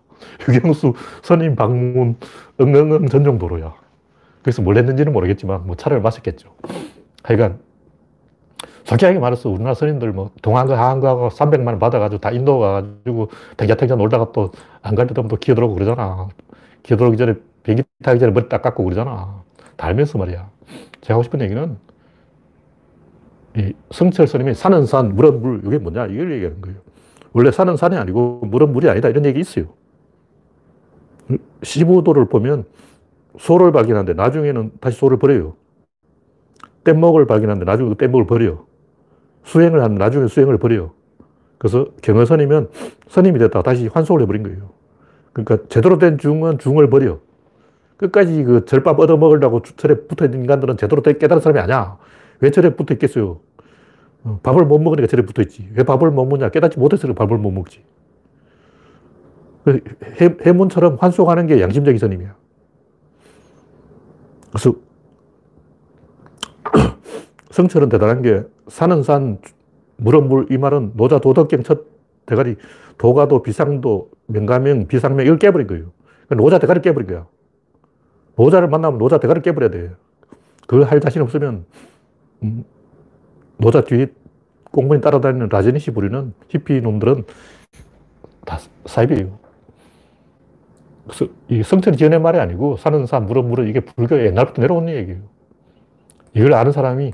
[0.49, 2.15] 유경수 스님 방문
[2.59, 3.75] 응응응 전용 도로야.
[4.41, 6.49] 그래서 뭘 했는지는 모르겠지만 뭐 차를 마셨겠죠.
[7.21, 7.59] 하여간
[8.87, 14.31] 솔직하게 말해서 우리나라 스님들 뭐 동안과 하안가하고 300만 원 받아가지고 다 인도 가가지고 탱자탱자 놀다가
[14.31, 16.29] 또안갈 때도 또 기어 들어오고 그러잖아.
[16.83, 19.43] 기어 들어오기 전에 비행기 타기 전에 머리 딱 깎고 그러잖아.
[19.75, 20.49] 다 알면서 말이야.
[21.01, 21.77] 제가 하고 싶은 얘기는
[23.57, 26.05] 이 성철 스님이 산은 산, 물은 물, 이게 뭐냐?
[26.05, 26.77] 이걸 얘기하는 거예요.
[27.33, 29.09] 원래 산은 산이 아니고 물은 물이 아니다.
[29.09, 29.65] 이런 얘기 있어요.
[31.61, 32.63] 15도를 보면
[33.37, 35.55] 소를 발견하는데 나중에는 다시 소를 버려요.
[36.85, 38.65] 뗏목을 발견하는데 나중에 그 뗏목을 버려요.
[39.47, 40.91] 수행을 하면 나중에 수행을 버려요.
[41.57, 42.69] 그래서 경허선이면
[43.07, 44.69] 선임이 됐다가 다시 환속을 해버린 거예요.
[45.33, 47.19] 그러니까 제대로 된 중은 중을 버려.
[47.95, 51.97] 끝까지 그 절밥 얻어먹으려고 절에 붙어 있는 인간들은 제대로 깨달은 사람이 아니야.
[52.41, 53.39] 왜 절에 붙어 있겠어요?
[54.23, 55.67] 어, 밥을 못 먹으니까 절에 붙어 있지.
[55.73, 56.49] 왜 밥을 못 먹냐?
[56.49, 57.83] 깨닫지 못해서 밥을 못 먹지.
[59.63, 59.81] 그
[60.21, 62.35] 해, 해문처럼 환속하는 게 양심적인 선임이야.
[64.51, 64.75] 그래서
[67.51, 69.39] 성철은 대단한 게 산은 산,
[69.97, 71.85] 물은 물, 이 말은 노자 도덕경 첫
[72.25, 72.55] 대가리,
[72.97, 75.91] 도가도, 비상도, 명가명, 비상명, 이걸 깨버린 거예요.
[76.27, 77.25] 그러니까 노자 대가리 깨버린 거야.
[78.35, 79.91] 노자를 만나면 노자 대가리 깨버려야 돼.
[80.67, 81.65] 그걸 할 자신 없으면,
[82.43, 82.65] 음,
[83.57, 84.07] 노자 뒤에
[84.71, 87.23] 꽁무니 따라다니는 라제니시 부리는 히피 놈들은
[88.45, 89.39] 다 사입이에요.
[91.05, 95.21] 그래서 이 성철이 지어낸 말이 아니고 사는 산, 물은 물은 이게 불교 옛날부터 내려온 얘기예요.
[96.33, 97.13] 이걸 아는 사람이,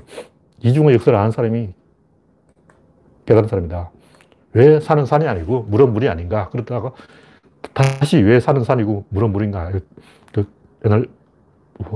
[0.64, 1.68] 이중의 역사를 아는 사람이
[3.26, 3.90] 깨달은 사람이다.
[4.54, 6.48] 왜 산은 산이 아니고 물은 물이 아닌가?
[6.50, 6.92] 그러다가
[7.72, 9.70] 다시 왜 산은 산이고 물은 물인가?
[10.32, 10.46] 그
[10.84, 11.06] 옛날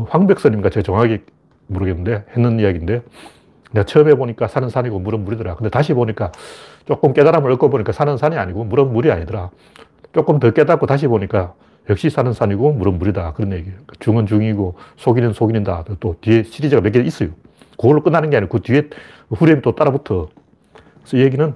[0.08, 1.22] 황백선님과 제가 정확하게
[1.66, 3.02] 모르겠는데 했는 이야기인데
[3.72, 5.56] 내가 처음에 보니까 산은 산이고 물은 물이더라.
[5.56, 6.32] 근데 다시 보니까
[6.86, 9.50] 조금 깨달음을 얻고 보니까 산은 산이 아니고 물은 물이 아니더라.
[10.12, 11.54] 조금 더 깨닫고 다시 보니까
[11.88, 13.32] 역시 산은 산이고 물은 물이다.
[13.34, 13.78] 그런 얘기예요.
[14.00, 15.84] 중은 중이고 속이는 속인다.
[16.00, 17.30] 또 뒤에 시리즈가 몇 개 있어요.
[17.78, 18.90] 그걸로 끝나는 게 아니고 그 뒤에
[19.30, 20.28] 후렴이 또 따라붙어.
[20.98, 21.54] 그래서 이 얘기는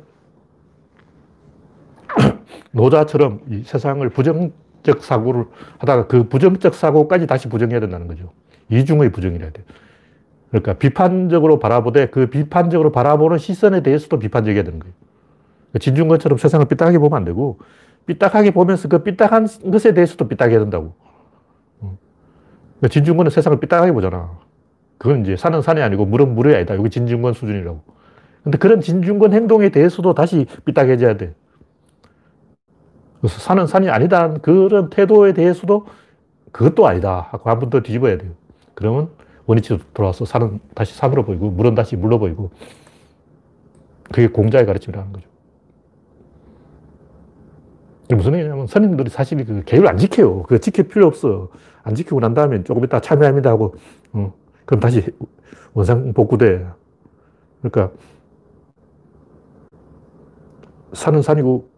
[2.70, 5.46] 노자처럼 이 세상을 부정적 사고를
[5.78, 8.32] 하다가 그 부정적 사고까지 다시 부정해야 된다는 거죠.
[8.70, 9.64] 이중의 부정이라야 돼.
[10.50, 14.94] 그러니까 비판적으로 바라보되 그 비판적으로 바라보는 시선에 대해서도 비판적이어야 되는 거예요.
[15.80, 17.58] 진중권처럼 세상을 삐딱하게 보면 안 되고
[18.06, 20.94] 삐딱하게 보면서 그 삐딱한 것에 대해서도 삐딱해야 된다고.
[21.80, 24.30] 그러니까 진중권은 세상을 삐딱하게 보잖아.
[25.02, 26.76] 그건 이제 산은 산이 아니고 물은 물이 아니다.
[26.76, 27.80] 여기 진중권 수준이라고.
[28.44, 31.34] 근데 그런 진중권 행동에 대해서도 다시 삐딱해져야 돼.
[33.20, 34.34] 그래서 산은 산이 아니다.
[34.34, 35.86] 그런 태도에 대해서도
[36.52, 37.26] 그것도 아니다.
[37.32, 38.30] 하고 한 번 더 뒤집어야 돼요.
[38.74, 39.08] 그러면
[39.46, 42.52] 원위치로 돌아와서 산은 다시 산으로 보이고, 물은 다시 물로 보이고,
[44.04, 45.26] 그게 공자의 가르침이라는 거죠.
[48.14, 50.44] 무슨 얘기냐면 선임들이 사실 그 계율 안 지켜요.
[50.44, 51.48] 그거 지킬 필요 없어.
[51.82, 53.74] 안 지키고 난 다음에 조금 이따 참여합니다 하고,
[54.12, 54.32] 어,
[54.72, 55.04] 그럼 다시
[55.74, 56.66] 원상 복구돼.
[57.60, 57.94] 그러니까
[60.94, 61.68] 산은 산이고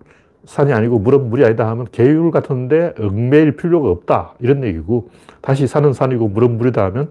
[0.44, 4.34] 산이 아니고 물은 물이 아니다 하면 계율 같은데 얽매일 필요가 없다.
[4.38, 7.10] 이런 얘기고 다시 산은 산이고 물은 물이다 하면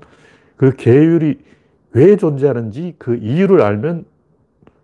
[0.55, 1.39] 그 계율이
[1.91, 4.05] 왜 존재하는지 그 이유를 알면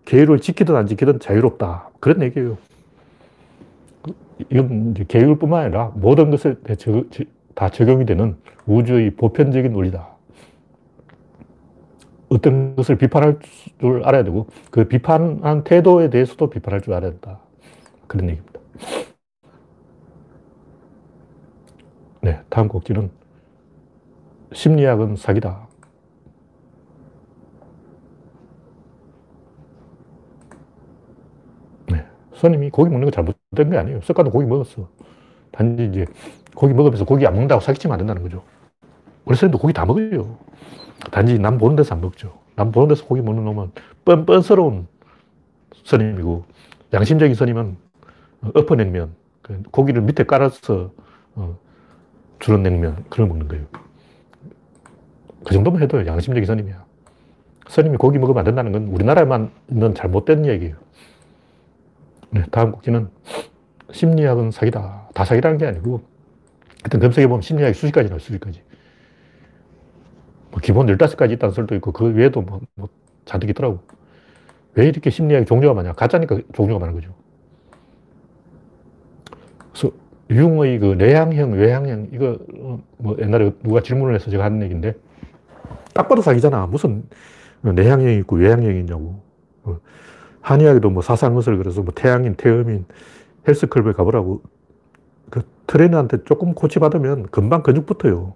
[0.04, 1.92] 계율을 지키든 안 지키든 자유롭다.
[2.00, 2.58] 그런 얘기예요.
[4.50, 6.56] 이건 계율뿐만 아니라 모든 것에
[7.54, 8.36] 다 적용이 되는
[8.66, 10.19] 우주의 보편적인 논리다.
[12.30, 13.38] 어떤 것을 비판할
[13.80, 17.40] 줄 알아야 되고 그 비판한 태도에 대해서도 비판할 줄 알아야 된다.
[18.06, 18.60] 그런 얘기입니다.
[22.22, 23.10] 네, 다음 곡지는
[24.52, 25.68] 심리학은 사기다.
[31.88, 32.04] 네,
[32.34, 34.00] 스님이 고기 먹는 거 잘못된 게 아니에요.
[34.02, 34.88] 석가도 고기 먹었어.
[35.52, 36.06] 단지 이제
[36.54, 38.42] 고기 먹으면서 고기 안 먹는다고 사기치면 안 된다는 거죠.
[39.30, 40.38] 우리 스님도 고기 다 먹어요.
[41.12, 42.40] 단지 남 보는 데서 안 먹죠.
[42.56, 43.70] 남 보는 데서 고기 먹는 놈은
[44.04, 44.88] 뻔뻔스러운
[45.84, 46.44] 스님이고,
[46.92, 47.76] 양심적인 스님은
[48.56, 50.90] 엎어 냉면, 그 고기를 밑에 깔아서
[51.36, 51.56] 어,
[52.40, 53.66] 주는 냉면, 그걸 먹는 거예요.
[55.44, 56.84] 그 정도만 해도 양심적인 스님이야.
[57.68, 60.74] 스님이 고기 먹으면 안 된다는 건 우리나라에만 있는 잘못된 얘기예요.
[62.30, 63.08] 네, 다음 곡지는
[63.92, 65.10] 심리학은 사기다.
[65.14, 66.02] 다 사기라는 게 아니고,
[66.82, 68.60] 하여튼 검색해보면 심리학이 수십 가지 나와요, 수십 가지.
[70.50, 72.88] 뭐 기본 15가지 있다는 설도 있고, 그 외에도 뭐, 뭐
[73.24, 73.80] 잔뜩 있더라고.
[74.74, 75.92] 왜 이렇게 심리학이 종류가 많냐?
[75.92, 77.14] 가짜니까 종류가 많은 거죠.
[79.72, 79.92] 그래서
[80.30, 82.38] 융의 그 내향형, 외향형, 이거
[82.96, 84.94] 뭐 옛날에 누가 질문을 해서 제가 하는 얘기인데,
[85.94, 86.66] 딱 봐도 사기잖아.
[86.66, 87.04] 무슨
[87.62, 89.20] 내향형이 있고 외향형이 있냐고.
[89.64, 89.78] 어,
[90.40, 92.86] 한의학에도 뭐 사상것을 그래서 뭐 태양인, 태음인,
[93.46, 94.42] 헬스클럽에 가보라고
[95.30, 98.34] 그 트레이너한테 조금 코치 받으면 금방 근육 붙어요.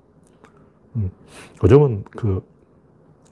[0.97, 1.11] 음.
[1.63, 2.43] 요즘은 그,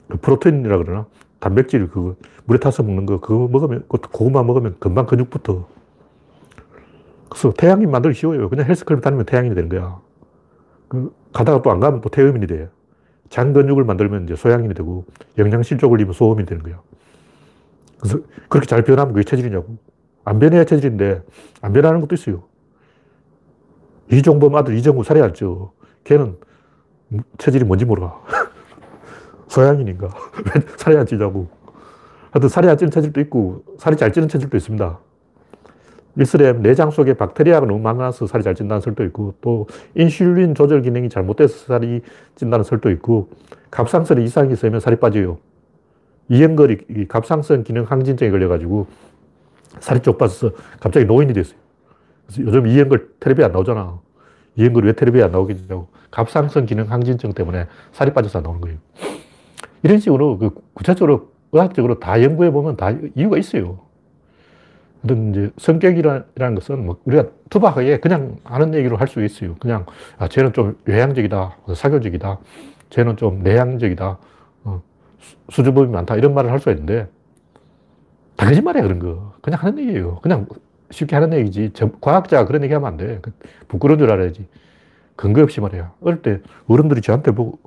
[0.09, 1.07] 그 프로테인이라 그러나?
[1.41, 5.69] 단백질 그 물에 타서 먹는 거 그거 먹으면 고구마 먹으면 금방 근육 붙어.
[7.29, 8.49] 그래서 태양인 만들기 쉬워요.
[8.49, 10.01] 그냥 헬스클럽 다니면 태양인이 되는 거야.
[10.89, 12.69] 그 가다가 또 안 가면 또 태음인이 돼.
[13.31, 15.07] 장 근육을 만들면 이제 소양인이 되고
[15.39, 16.81] 영양실 쪽을 입으면 소음이 되는 거야.
[17.99, 19.79] 그래서 그렇게 잘 변하면 그게 체질이냐고.
[20.25, 21.23] 안 변해야 체질인데
[21.63, 22.43] 안 변하는 것도 있어요.
[24.11, 25.03] 이종범 아들 이정우
[25.33, 25.73] 쪄.
[26.05, 26.37] 걔는
[27.39, 28.21] 체질이 뭔지 몰라.
[29.49, 30.09] 소양인인가?
[30.55, 31.49] 왜 살이 안 찌냐고.
[32.31, 34.99] 하여튼 살이 안 찌는 체질도 있고 살이 잘 찌는 체질도 있습니다.
[36.17, 41.09] 일설에 내장 속에 박테리아가 너무 많아서 살이 잘 찐다는 설도 있고 또 인슐린 조절 기능이
[41.09, 42.03] 잘못돼서 살이
[42.35, 43.31] 찐다는 설도 있고
[43.71, 45.39] 갑상선에 이상이 있으면 살이 빠져요.
[46.29, 48.87] 이행걸이 갑상선 기능 항진증에 걸려가지고
[49.81, 51.57] 살이 쪽 빠져서 갑자기 노인이 됐어요.
[52.27, 53.99] 그래서 요즘 이행걸 텔레비에 안 나오잖아.
[54.57, 55.89] 이행걸이 왜 텔레비에 안 나오겠냐고.
[56.11, 58.79] 갑상선 기능 항진증 때문에 살이 빠져서 안 나오는 거예요.
[59.83, 63.79] 이런 식으로 그 구체적으로 의학적으로 다 연구해 보면 다 이유가 있어요.
[65.05, 69.57] 어떤 이제 성격이라는 것은 뭐 우리가 투박하게 그냥 하는 얘기로 할 수 있어요.
[69.59, 69.85] 그냥
[70.19, 72.39] 아, 쟤는 좀 외향적이다, 사교적이다,
[72.91, 74.19] 쟤는 좀 내향적이다,
[74.65, 74.83] 어,
[75.51, 77.09] 수줍음이 많다 이런 말을 할 수가 있는데
[78.37, 79.33] 다 거짓말이야 그런 거.
[79.41, 80.21] 그냥 하는 얘기예요.
[80.23, 80.47] 그냥
[80.93, 81.73] 쉽게 하는 얘기지.
[82.01, 83.19] 과학자가 그런 얘기 하면 안 돼.
[83.23, 83.33] 그
[83.69, 84.47] 부끄러운 줄 알아야지.
[85.17, 85.93] 근거 없이 말이야.
[86.03, 87.59] 어릴 때 어른들이 저한테 보고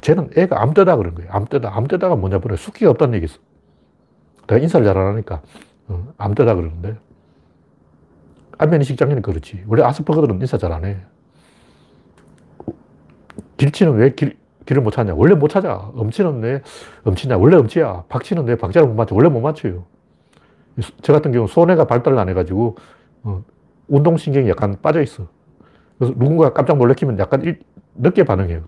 [0.00, 1.30] 쟤는 애가 암때다 그런 거예요.
[1.32, 1.76] 암때다.
[1.76, 2.56] 암때다가 뭐냐 보래.
[2.56, 3.38] 숙기가 없다는 얘기 있어.
[4.46, 5.42] 내가 인사를 잘 안 하니까
[5.88, 6.96] 어, 암때다 그러는데
[8.58, 9.64] 안면이 식장님은 그렇지.
[9.66, 10.96] 원래 아스퍼거들은 인사 잘 안 해.
[13.56, 14.36] 길치는 왜 길,
[14.66, 15.14] 길을 못 찾냐?
[15.14, 15.90] 원래 못 찾아.
[15.94, 16.62] 엄치는 왜
[17.04, 17.36] 엄치냐?
[17.36, 18.04] 원래 엄치야.
[18.08, 19.14] 박치는 왜 박자를 못 맞춰?
[19.14, 19.84] 원래 못 맞춰요.
[21.02, 22.76] 저 같은 경우 손해가 발달을 안 해가지고
[23.22, 23.44] 어,
[23.88, 25.28] 운동신경이 약간 빠져 있어.
[25.98, 27.60] 그래서 누군가 깜짝 놀래키면 약간 일,
[27.94, 28.64] 늦게 반응해요.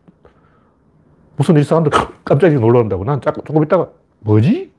[1.36, 1.90] 무슨 일상한데
[2.24, 3.04] 깜짝이 놀란다고.
[3.04, 3.90] 난 조금 있다가
[4.20, 4.72] 뭐지?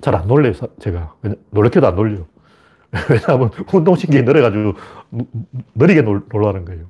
[0.00, 1.14] 잘 안 놀래요, 제가.
[1.50, 2.26] 놀래켜도 안 놀려.
[3.10, 4.74] 왜냐하면 운동신경이 느려가지고
[5.74, 6.86] 느리게 놀라는 거예요.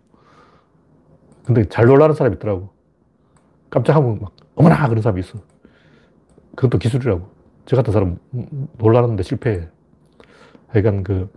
[1.44, 2.70] 근데 잘 놀라는 사람이 있더라고.
[3.70, 4.88] 깜짝하면 막, 어머나!
[4.88, 5.38] 그런 사람이 있어.
[6.56, 7.28] 그것도 기술이라고.
[7.66, 8.18] 저 같은 사람
[8.78, 9.68] 놀라는데 실패해.
[10.68, 11.28] 하여간 그,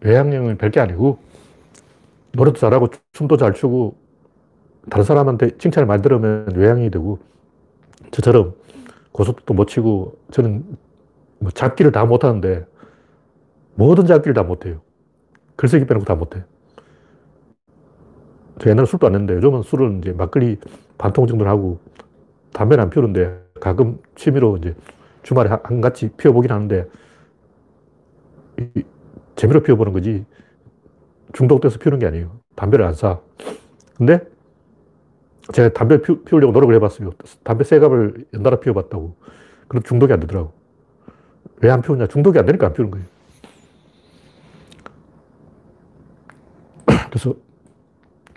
[0.00, 1.18] 외향형은 별게 아니고,
[2.32, 3.96] 노래도 잘하고, 춤도 잘 추고,
[4.90, 7.18] 다른 사람한테 칭찬을 많이 들으면 외향이 되고,
[8.10, 8.54] 저처럼
[9.12, 10.64] 고속도도 못 치고, 저는
[11.38, 12.66] 뭐 잡기를 다 못하는데,
[13.74, 14.82] 모든 잡기를 다 못해요.
[15.56, 16.44] 글쓰기 빼놓고 다 못해.
[18.60, 20.58] 저 옛날에 술도 안 했는데, 요즘은 술은 이제 막걸리
[20.98, 21.80] 반통 정도는 하고,
[22.52, 24.74] 담배는 안 피우는데, 가끔 취미로 이제
[25.24, 26.86] 주말에 한 같이 피워보긴 하는데,
[29.34, 30.24] 재미로 피워보는 거지,
[31.32, 32.38] 중독돼서 피우는 게 아니에요.
[32.54, 33.18] 담배를 안 사.
[33.96, 34.20] 근데
[35.52, 37.10] 제가 담배 피, 우려고 노력을 해봤어요.
[37.42, 39.16] 담배 세 갑을 연달아 피워봤다고.
[39.68, 40.52] 그럼 중독이 안 되더라고.
[41.62, 42.06] 왜 안 피우냐?
[42.06, 43.06] 중독이 안 되니까 안 피우는 거예요.
[47.10, 47.34] 그래서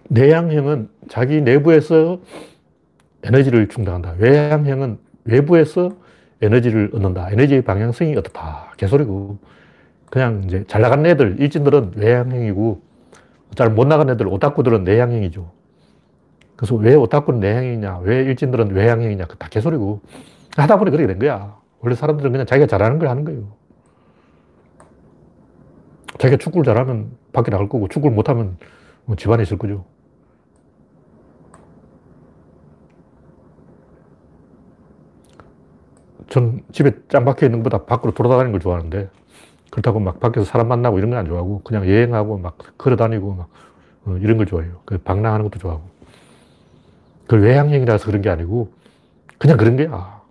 [0.09, 2.19] 내향형은 자기 내부에서
[3.23, 4.15] 에너지를 충당한다.
[4.19, 5.91] 외향형은 외부에서
[6.41, 7.31] 에너지를 얻는다.
[7.31, 8.73] 에너지의 방향성이 어떻다.
[8.77, 9.37] 개소리고.
[10.09, 12.81] 그냥 이제 잘 나간 애들, 일진들은 외향형이고,
[13.55, 15.51] 잘 못 나간 애들, 오타쿠들은 내향형이죠.
[16.55, 20.01] 그래서 왜 오타쿠는 내향형이냐, 왜 일진들은 외향형이냐, 다 개소리고.
[20.55, 21.57] 하다 보니 그렇게 된 거야.
[21.81, 23.47] 원래 사람들은 그냥 자기가 잘하는 걸 하는 거예요.
[26.17, 28.57] 자기가 축구를 잘하면 밖에 나갈 거고, 축구를 못하면
[29.05, 29.85] 뭐 집안에 있을 거죠.
[36.29, 39.09] 전 집에 짱 박혀 있는 것보다 밖으로 돌아다니는 걸 좋아하는데,
[39.71, 43.49] 그렇다고 막 밖에서 사람 만나고 이런 건 안 좋아하고, 그냥 여행하고 막 걸어 다니고 막
[44.05, 44.81] 어, 이런 걸 좋아해요.
[44.85, 45.83] 그 방랑하는 것도 좋아하고.
[47.23, 48.71] 그걸 외향형이라서 그런 게 아니고,
[49.37, 50.21] 그냥 그런 게야.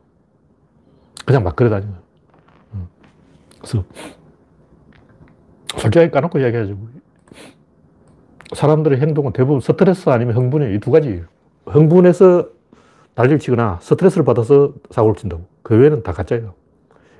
[1.27, 1.95] 그냥 막 걸어 다니는
[2.75, 2.89] 어.
[3.59, 3.85] 그래서,
[5.77, 6.77] 솔직하게 까놓고 이야기하죠.
[8.55, 10.75] 사람들의 행동은 대부분 스트레스 아니면 흥분이에요.
[10.75, 11.25] 이 두 가지예요.
[11.67, 12.49] 흥분해서
[13.17, 15.45] 난리를 치거나 스트레스를 받아서 사고를 친다고.
[15.63, 16.55] 그 외에는 다 가짜예요.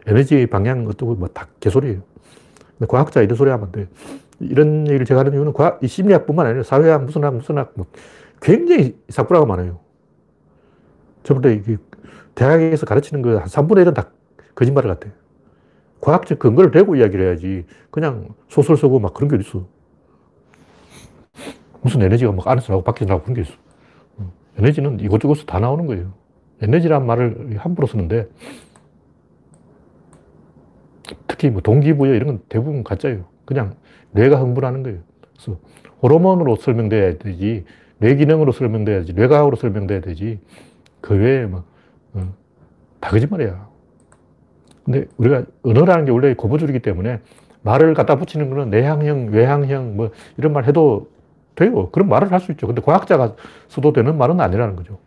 [0.07, 2.03] 에너지 방향 어쩌고 뭐 다 개소리예요.
[2.79, 3.89] 근데 과학자 이런 소리 하면 안 돼.
[4.41, 7.87] 이런 얘기를 제가 하는 이유는 과학, 이 심리학뿐만 아니라 사회학, 무슨 학, 무슨 학, 뭐
[8.41, 9.81] 굉장히 사쿠라가 많아요.
[11.23, 11.63] 저번에
[12.35, 14.11] 대학에서 가르치는 거 한 3분의 1은 다
[14.55, 15.09] 거짓말 같아.
[16.03, 17.65] 과학적 근거를 대고 이야기를 해야지.
[17.91, 19.67] 그냥 소설 쓰고 막 그런 게 어딨어.
[21.81, 23.55] 무슨 에너지가 막 안에서 나오고 밖에서 나오고 그런 게 있어.
[24.59, 26.13] 에너지는 이곳저곳에서 다 나오는 거예요.
[26.63, 28.29] 에너지란 말을 함부로 쓰는데
[31.27, 33.25] 특히 뭐 동기부여 이런 건 대부분 가짜예요.
[33.45, 33.77] 그냥
[34.13, 34.99] 뇌가 흥분하는 거예요.
[35.35, 35.59] 그래서
[36.03, 37.65] 호르몬으로 설명돼야 되지,
[37.99, 40.41] 뇌 기능으로 설명돼야지, 뇌과학으로 설명돼야 되지,
[41.01, 41.65] 그 외에 뭐,
[42.15, 42.35] 어,
[43.01, 43.69] 다 거짓말이야.
[44.85, 47.21] 근데 우리가 언어라는 게 원래 고무줄이기 때문에
[47.63, 51.11] 말을 갖다 붙이는 거는 내향형, 외향형, 뭐 이런 말 해도
[51.57, 51.91] 돼요.
[51.91, 52.67] 그런 말을 할 수 있죠.
[52.67, 53.35] 근데 과학자가
[53.69, 54.99] 써도 되는 말은 아니라는 거죠.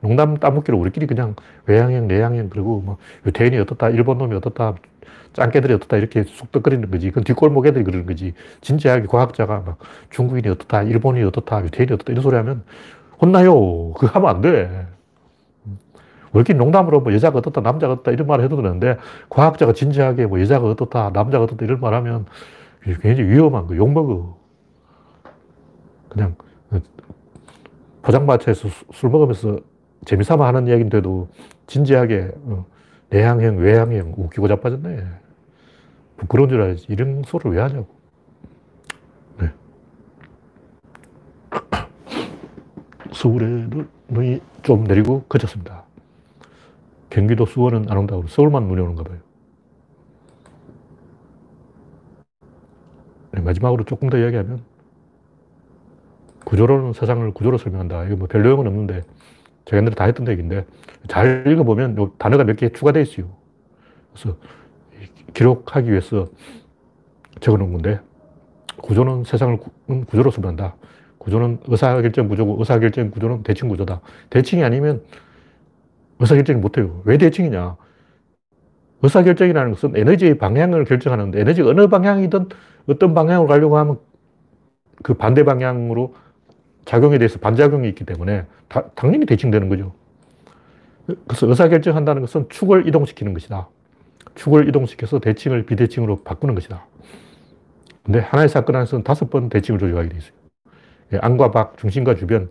[0.00, 1.34] 농담 따먹기로 우리끼리 그냥
[1.66, 4.76] 외향형, 내향형, 그리고 뭐 유태인이 어떻다, 일본 놈이 어떻다,
[5.32, 7.08] 짱깨들이 어떻다, 이렇게 쑥덕거리는 거지.
[7.08, 8.32] 그건 뒷골목 애들이 그러는 거지.
[8.60, 9.78] 진지하게 과학자가 막
[10.10, 12.62] 중국인이 어떻다, 일본이 어떻다, 유태인이 어떻다, 이런 소리 하면
[13.20, 13.92] 혼나요.
[13.94, 14.86] 그거 하면 안 돼.
[16.32, 18.98] 우리끼리 농담으로 뭐 여자가 어떻다, 남자가 어떻다, 이런 말 해도 되는데,
[19.30, 22.26] 과학자가 진지하게 뭐 여자가 어떻다, 남자가 어떻다, 이런 말 하면
[23.02, 24.38] 굉장히 위험한 거, 욕먹어.
[26.18, 26.36] 그냥
[28.02, 29.58] 포장마차에서 술 먹으면서
[30.04, 31.28] 재미삼아 하는 이야기인데도
[31.66, 32.66] 진지하게 어,
[33.10, 35.04] 내향형, 외향형 웃기고 자빠졌네.
[36.16, 36.86] 부끄러운 줄 알지.
[36.88, 37.86] 이런 소리를 왜 하냐고.
[39.38, 39.52] 네.
[43.12, 45.84] 서울에도 눈이 좀 내리고 그쳤습니다.
[47.10, 49.18] 경기도 수원은 안 온다고 서울만 눈이 오는가 봐요.
[53.32, 54.62] 네, 마지막으로 조금 더 이야기하면
[56.48, 58.04] 구조로는 세상을 구조로 설명한다.
[58.04, 59.02] 이거 뭐 별 내용은 없는데
[59.66, 60.64] 제가 옛날에 다 했던 얘기인데
[61.06, 63.26] 잘 읽어보면 요 단어가 몇 개 추가되어 있어요.
[64.14, 64.38] 그래서
[65.34, 66.26] 기록하기 위해서
[67.40, 68.00] 적어놓은 건데
[68.78, 69.70] 구조는 세상을 구
[70.16, 70.76] 조로 설명한다.
[71.18, 74.00] 구조는 의사결정 구조고 의사결정 구조는 대칭 구조다.
[74.30, 75.02] 대칭이 아니면
[76.20, 77.02] 의사결정을 못해요.
[77.04, 77.76] 왜 대칭이냐?
[79.02, 82.48] 의사결정이라는 것은 에너지의 방향을 결정하는데 에너지가 어느 방향이든
[82.88, 83.98] 어떤 방향으로 가려고 하면
[85.02, 86.14] 그 반대 방향으로
[86.88, 89.92] 작용에 대해서 반작용이 있기 때문에 다, 당연히 대칭되는 거죠.
[91.26, 93.68] 그래서 의사결정한다는 것은 축을 이동시키는 것이다.
[94.34, 96.86] 축을 이동시켜서 대칭을 비대칭으로 바꾸는 것이다.
[98.04, 100.32] 근데 하나의 사건 안에서는 다섯 번 대칭을 조정하게 돼 있어요.
[101.12, 102.48] 예, 안과 밖, 중심과 주변,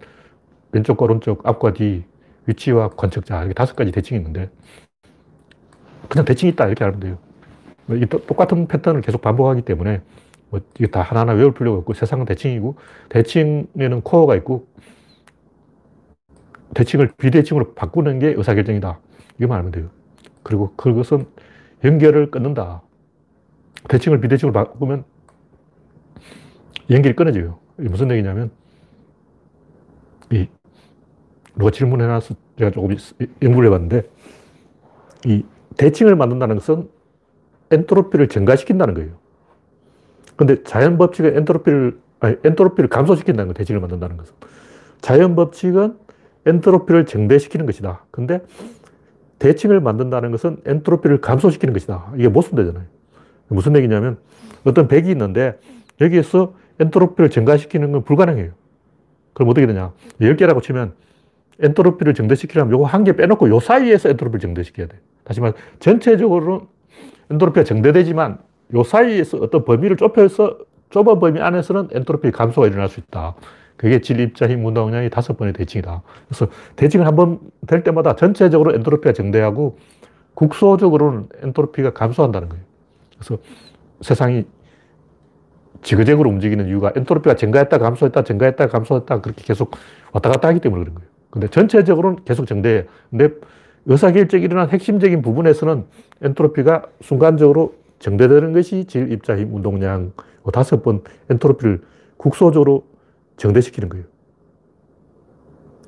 [0.72, 2.04] 왼쪽과 오른쪽, 앞과 뒤,
[2.46, 4.52] 위치와 관측자, 이렇게 다섯 가지 대칭이 있는데,
[6.10, 7.18] 그냥 대칭이 있다, 이렇게 하면 돼요.
[7.88, 10.02] 뭐 똑같은 패턴을 계속 반복하기 때문에
[10.50, 12.76] 뭐 이게 다 하나하나 외울 필요가 없고 세상은 대칭이고
[13.10, 14.68] 대칭에는 코어가 있고
[16.74, 19.00] 대칭을 비대칭으로 바꾸는 게 의사결정이다.
[19.40, 19.90] 이거만 알면 돼요.
[20.44, 21.26] 그리고 그것은
[21.84, 22.82] 연결을 끊는다.
[23.90, 25.04] 대칭을 비대칭으로 바꾸면
[26.90, 27.60] 연결이 끊어져요.
[27.78, 28.52] 무슨 얘기냐면
[30.32, 30.48] 이
[31.56, 32.96] 누가 질문해놔서 제가 조금
[33.42, 34.10] 연구를 해봤는데
[35.26, 35.44] 이
[35.78, 36.90] 대칭을 만든다는 것은
[37.72, 39.27] 엔트로피를 증가시킨다는 거예요.
[40.38, 44.34] 근데 자연 법칙은 엔트로피를, 아니, 엔트로피를 감소시킨다는 거, 대칭을 만든다는 것은.
[45.02, 45.98] 자연 법칙은
[46.46, 48.06] 엔트로피를 증대시키는 것이다.
[48.12, 48.42] 근데
[49.40, 52.14] 대칭을 만든다는 것은 엔트로피를 감소시키는 것이다.
[52.16, 52.86] 이게 모순되잖아요.
[53.50, 54.18] 무슨 얘기냐면
[54.64, 55.60] 어떤 백이 있는데
[56.02, 58.52] 여기에서 엔트로피를 증가시키는 건 불가능해요.
[59.34, 59.92] 그럼 어떻게 되냐.
[60.22, 60.94] 10개라고 치면
[61.60, 65.00] 엔트로피를 증대시키려면 요거 한 개 빼놓고 요 사이에서 엔트로피를 증대시켜야 돼.
[65.24, 66.68] 다시 말해, 전체적으로
[67.32, 68.38] 엔트로피가 증대되지만
[68.74, 70.58] 요 사이에서 어떤 범위를 좁혀서
[70.90, 73.36] 좁은 범위 안에서는 엔트로피 감소가 일어날 수 있다.
[73.76, 76.02] 그게 질, 입자, 힘, 운동량이 다섯 번의 대칭이다.
[76.28, 79.78] 그래서 대칭을 한 번 될 때마다 전체적으로 엔트로피가 증대하고
[80.34, 82.64] 국소적으로는 엔트로피가 감소한다는 거예요.
[83.18, 83.38] 그래서
[84.02, 84.46] 세상이
[85.82, 89.72] 지그재그로 움직이는 이유가 엔트로피가 증가했다, 감소했다, 증가했다, 감소했다, 그렇게 계속
[90.12, 91.10] 왔다 갔다 하기 때문에 그런 거예요.
[91.30, 92.86] 근데 전체적으로는 계속 증대해.
[93.10, 93.30] 근데
[93.86, 95.86] 의사결정이 일어난 핵심적인 부분에서는
[96.24, 101.82] 엔트로피가 순간적으로 정대되는 것이 질, 입자, 힘, 운동량 뭐 다섯 번 엔트로피를
[102.18, 102.86] 국소적으로
[103.38, 104.06] 정대시키는 거예요.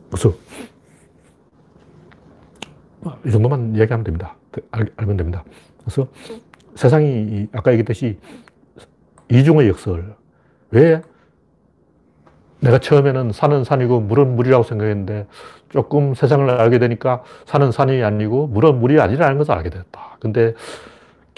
[0.10, 0.34] 그래서
[3.26, 4.36] 이 정도만 이야기하면 됩니다.
[4.72, 5.44] 알, 면 됩니다.
[5.80, 6.08] 그래서
[6.76, 8.20] 세상이 아까 얘기했듯이
[9.30, 10.16] 이중의 역설.
[10.72, 11.02] 왜
[12.60, 15.28] 내가 처음에는 산은 산이고 물은 물이라고 생각했는데
[15.70, 20.18] 조금 세상을 알게 되니까 산은 산이 아니고 물은 물이 아니라는 것을 알게 됐다.
[20.20, 20.54] 근데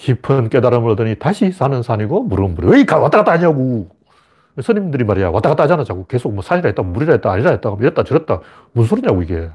[0.02, 3.89] 깊은 깨달음을 얻으니 다시 산은 산이고 물은 물이 왜 왔다 갔다 하냐고.
[4.60, 8.04] 스님들이 말이야 왔다 갔다 하잖아 자꾸 계속 뭐 산이라 했다 물이라 했다 아니라 했다 이랬다
[8.04, 8.41] 저랬다
[8.74, 9.49] 무슨 소리냐고 이게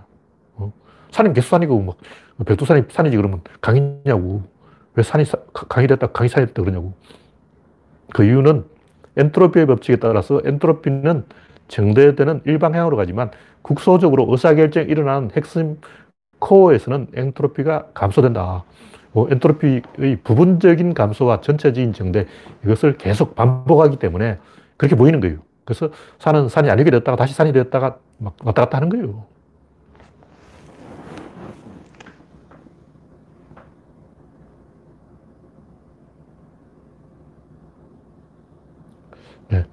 [0.55, 0.73] 어?
[1.11, 1.97] 산이 계속 산이고 막
[2.47, 4.43] 백두산이 산이지 그러면 강이냐고
[4.95, 6.95] 왜 산이 사, 강이 됐다 강이 산이 됐다 그러냐고
[8.15, 8.65] 그 이유는
[9.19, 11.25] 엔트로피의 법칙에 따라서 엔트로피는
[11.69, 13.31] 정대되는 일방향으로 가지만
[13.61, 15.79] 국소적으로 의사결정이 일어나는 핵심
[16.39, 18.65] 코어에서는 엔트로피가 감소된다.
[19.17, 22.27] 뭐 엔트로피의 부분적인 감소와 전체적인 증대
[22.63, 24.37] 이것을 계속 반복하기 때문에
[24.77, 25.39] 그렇게 보이는 거예요.
[25.65, 25.89] 그래서
[26.19, 29.25] 산은 산이 아니게 됐다가 다시 산이 됐다가 막 왔다 갔다 하는 거예요.
[39.49, 39.65] 네.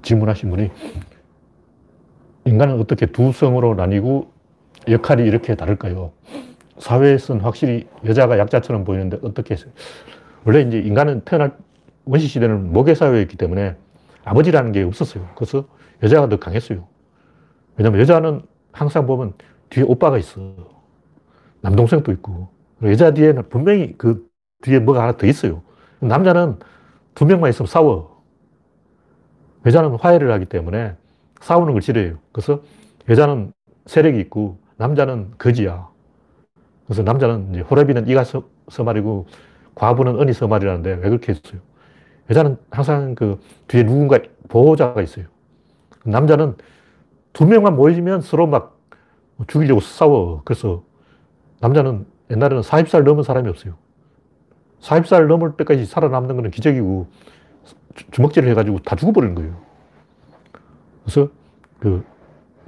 [0.00, 0.70] 질문하신 분이
[2.46, 4.32] 인간은 어떻게 두 성으로 나뉘고
[4.88, 6.12] 역할이 이렇게 다를까요?
[6.78, 9.72] 사회에서는 확실히 여자가 약자처럼 보이는데 어떻게 했어요?
[10.44, 11.56] 원래 이제 인간은 태어날
[12.04, 13.76] 원시 시대는 모계 사회였기 때문에
[14.24, 15.28] 아버지라는 게 없었어요.
[15.34, 15.66] 그래서
[16.02, 16.86] 여자가 더 강했어요.
[17.76, 19.34] 왜냐면 여자는 항상 보면
[19.70, 20.40] 뒤에 오빠가 있어.
[21.60, 22.48] 남동생도 있고.
[22.82, 24.28] 여자 뒤에는 분명히 그
[24.62, 25.62] 뒤에 뭐가 하나 더 있어요.
[26.00, 26.58] 남자는
[27.14, 28.22] 두 명만 있으면 싸워.
[29.64, 30.94] 여자는 화해를 하기 때문에
[31.40, 32.18] 싸우는 걸 싫어해요.
[32.32, 32.60] 그래서
[33.08, 33.52] 여자는
[33.86, 35.88] 세력이 있고 남자는 거지야.
[36.86, 39.26] 그래서 남자는 이제 호래비는 이가 서, 서말이고
[39.74, 41.60] 과부는 은이 서말이라는데 왜 그렇게 했어요?
[42.30, 44.18] 여자는 항상 그 뒤에 누군가
[44.48, 45.26] 보호자가 있어요.
[46.04, 46.56] 남자는
[47.32, 48.78] 두 명만 모이면 서로 막
[49.46, 50.42] 죽이려고 싸워.
[50.44, 50.82] 그래서
[51.60, 53.74] 남자는 옛날에는 40살 넘은 사람이 없어요.
[54.80, 57.06] 40살 넘을 때까지 살아남는 것은 기적이고
[58.12, 59.56] 주먹질을 해가지고 다 죽어버리는 거예요.
[61.04, 61.28] 그래서
[61.78, 62.04] 그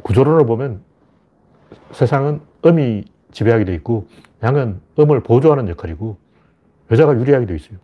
[0.02, 0.82] 구조론을 보면
[1.92, 4.06] 세상은 음이 지배하게 돼 있고
[4.42, 6.16] 양은 음을 보조하는 역할이고
[6.90, 7.78] 여자가 유리하게 돼 있어요.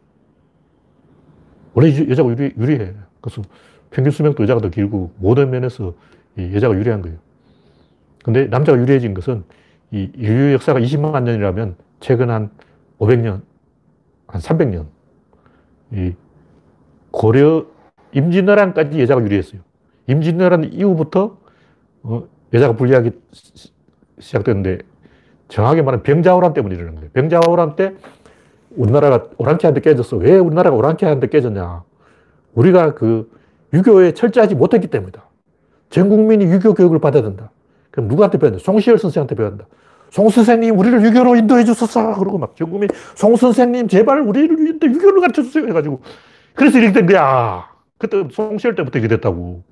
[1.74, 2.94] 원래 여자가 유리, 유리해.
[3.20, 3.42] 그래서
[3.90, 5.94] 평균 수명도 여자가 더 길고 모든 면에서
[6.38, 7.18] 여자가 유리한 거예요.
[8.24, 9.44] 근데 남자가 유리해진 것은
[9.90, 12.50] 이 인류 역사가 20만 년이라면 최근 한
[12.98, 13.42] 500년,
[14.26, 14.86] 한 300년,
[15.92, 16.14] 이
[17.10, 17.66] 고려
[18.12, 19.60] 임진왜란까지 여자가 유리했어요.
[20.06, 21.38] 임진왜란 이후부터
[22.02, 23.10] 어, 여자가 불리하기
[24.18, 24.78] 시작됐는데
[25.48, 27.10] 정확하게 말하면 병자호란 때문에 이러는 거예요.
[27.12, 27.94] 병자호란 때
[28.70, 30.16] 우리나라가 오랑캐한테 깨졌어.
[30.16, 31.84] 왜 우리나라가 오랑캐한테 깨졌냐?
[32.54, 33.30] 우리가 그
[33.72, 35.22] 유교에 철저하지 못했기 때문이다.
[35.90, 37.50] 전 국민이 유교 교육을 받아야 된다.
[37.90, 38.58] 그럼 누구한테 배웠냐?
[38.58, 39.66] 송시열 선생한테 배웠다.
[40.10, 42.14] 송 선생님, 우리를 유교로 인도해 주소서.
[42.14, 45.66] 그러고 막 전 국민, 송 선생님, 제발 우리를 유교를 가르쳐 주세요.
[45.66, 46.00] 해가지고.
[46.54, 47.68] 그래서 이렇게 된 거야.
[47.98, 49.64] 그때 송시열 때부터 이렇게 됐다고.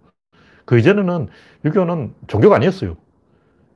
[0.64, 1.28] 그 이전에는
[1.64, 2.96] 유교는 종교가 아니었어요.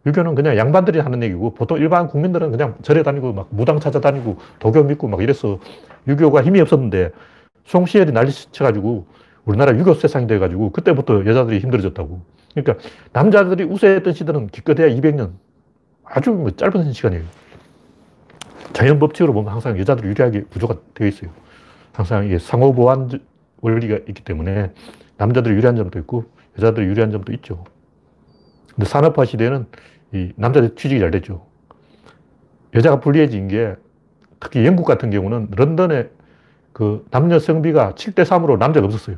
[0.07, 4.85] 유교는 그냥 양반들이 하는 얘기고 보통 일반 국민들은 그냥 절에 다니고 막 무당 찾아다니고 도교
[4.85, 5.59] 믿고 막 이래서
[6.07, 7.11] 유교가 힘이 없었는데
[7.65, 9.07] 송시열이 난리 쳐가지고
[9.45, 12.21] 우리나라 유교 세상이 돼가지고 그때부터 여자들이 힘들어졌다고.
[12.55, 15.33] 그러니까 남자들이 우세했던 시대는 기껏해야 200년.
[16.05, 17.25] 아주 뭐 짧은 시간이에요.
[18.73, 21.31] 자연 법칙으로 보면 항상 여자들이 유리하게 구조가 되어 있어요.
[21.93, 23.09] 항상 이게 상호 보완
[23.61, 24.71] 원리가 있기 때문에
[25.17, 26.27] 남자들이 유리한 점도 있고
[26.59, 27.65] 여자들이 유리한 점도 있죠.
[28.75, 29.96] 근데 산업화 시대는 이
[30.37, 31.47] 남자들 취직이 잘 됐죠.
[32.75, 33.75] 여자가 불리해진 게
[34.41, 36.11] 특히 영국 같은 경우는 런던에
[36.73, 39.17] 그 남녀 성비가 7대 3으로 남자가 없었어요.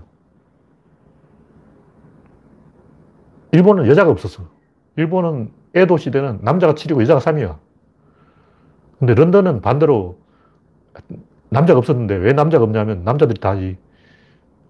[3.52, 4.48] 일본은 여자가 없었어.
[4.96, 7.58] 일본은 에도 시대는 남자가 7이고 여자가 3이야.
[8.98, 10.18] 근데 런던은 반대로
[11.50, 13.54] 남자가 없었는데 왜 남자가 없냐면 남자들이 다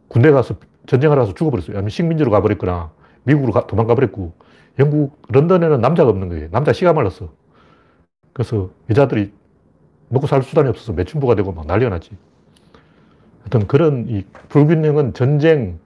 [0.08, 0.56] 군대 가서
[0.86, 1.76] 전쟁하러 가서 죽어버렸어요.
[1.76, 2.90] 아니면 식민지로 가버렸거나
[3.24, 4.34] 미국으로 가, 도망가 버렸고
[4.78, 6.48] 영국 런던에는 남자가 없는 거예요.
[6.50, 7.32] 남자 씨가 말랐어.
[8.32, 9.32] 그래서 여자들이
[10.08, 12.10] 먹고 살 수단이 없어서 매춘부가 되고 막 난리가 났지.
[13.40, 15.78] 하여튼 그런 이 불균형은 전쟁,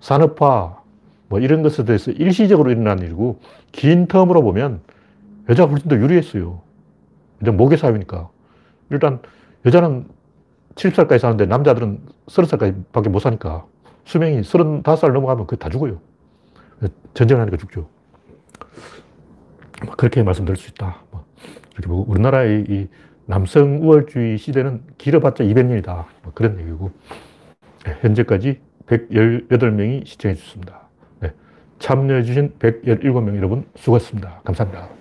[0.00, 0.80] 산업화,
[1.28, 3.40] 뭐 이런 것에 대해서 일시적으로 일어난 일이고
[3.72, 4.80] 긴 텀으로 보면
[5.48, 6.60] 여자가 훨씬 더 유리했어요.
[7.42, 8.30] 이제 모계 사회니까.
[8.90, 9.20] 일단
[9.66, 10.06] 여자는
[10.74, 13.66] 70살까지 사는데 남자들은 30살까지 밖에 못 사니까
[14.04, 16.00] 수명이 35살 넘어가면 그 다 죽어요.
[17.14, 17.88] 전쟁을 하니까 죽죠.
[19.84, 21.02] 뭐 그렇게 말씀드릴 수 있다.
[21.10, 21.24] 뭐
[21.72, 22.88] 이렇게 보고 우리나라의 이
[23.26, 26.04] 남성 우월주의 시대는 길어봤자 200년이다.
[26.22, 26.90] 뭐 그런 얘기고
[27.84, 30.88] 네, 현재까지 118명이 시청해 주셨습니다.
[31.20, 31.32] 네,
[31.78, 34.40] 참여해 주신 117명 여러분 수고하셨습니다.
[34.44, 34.99] 감사합니다.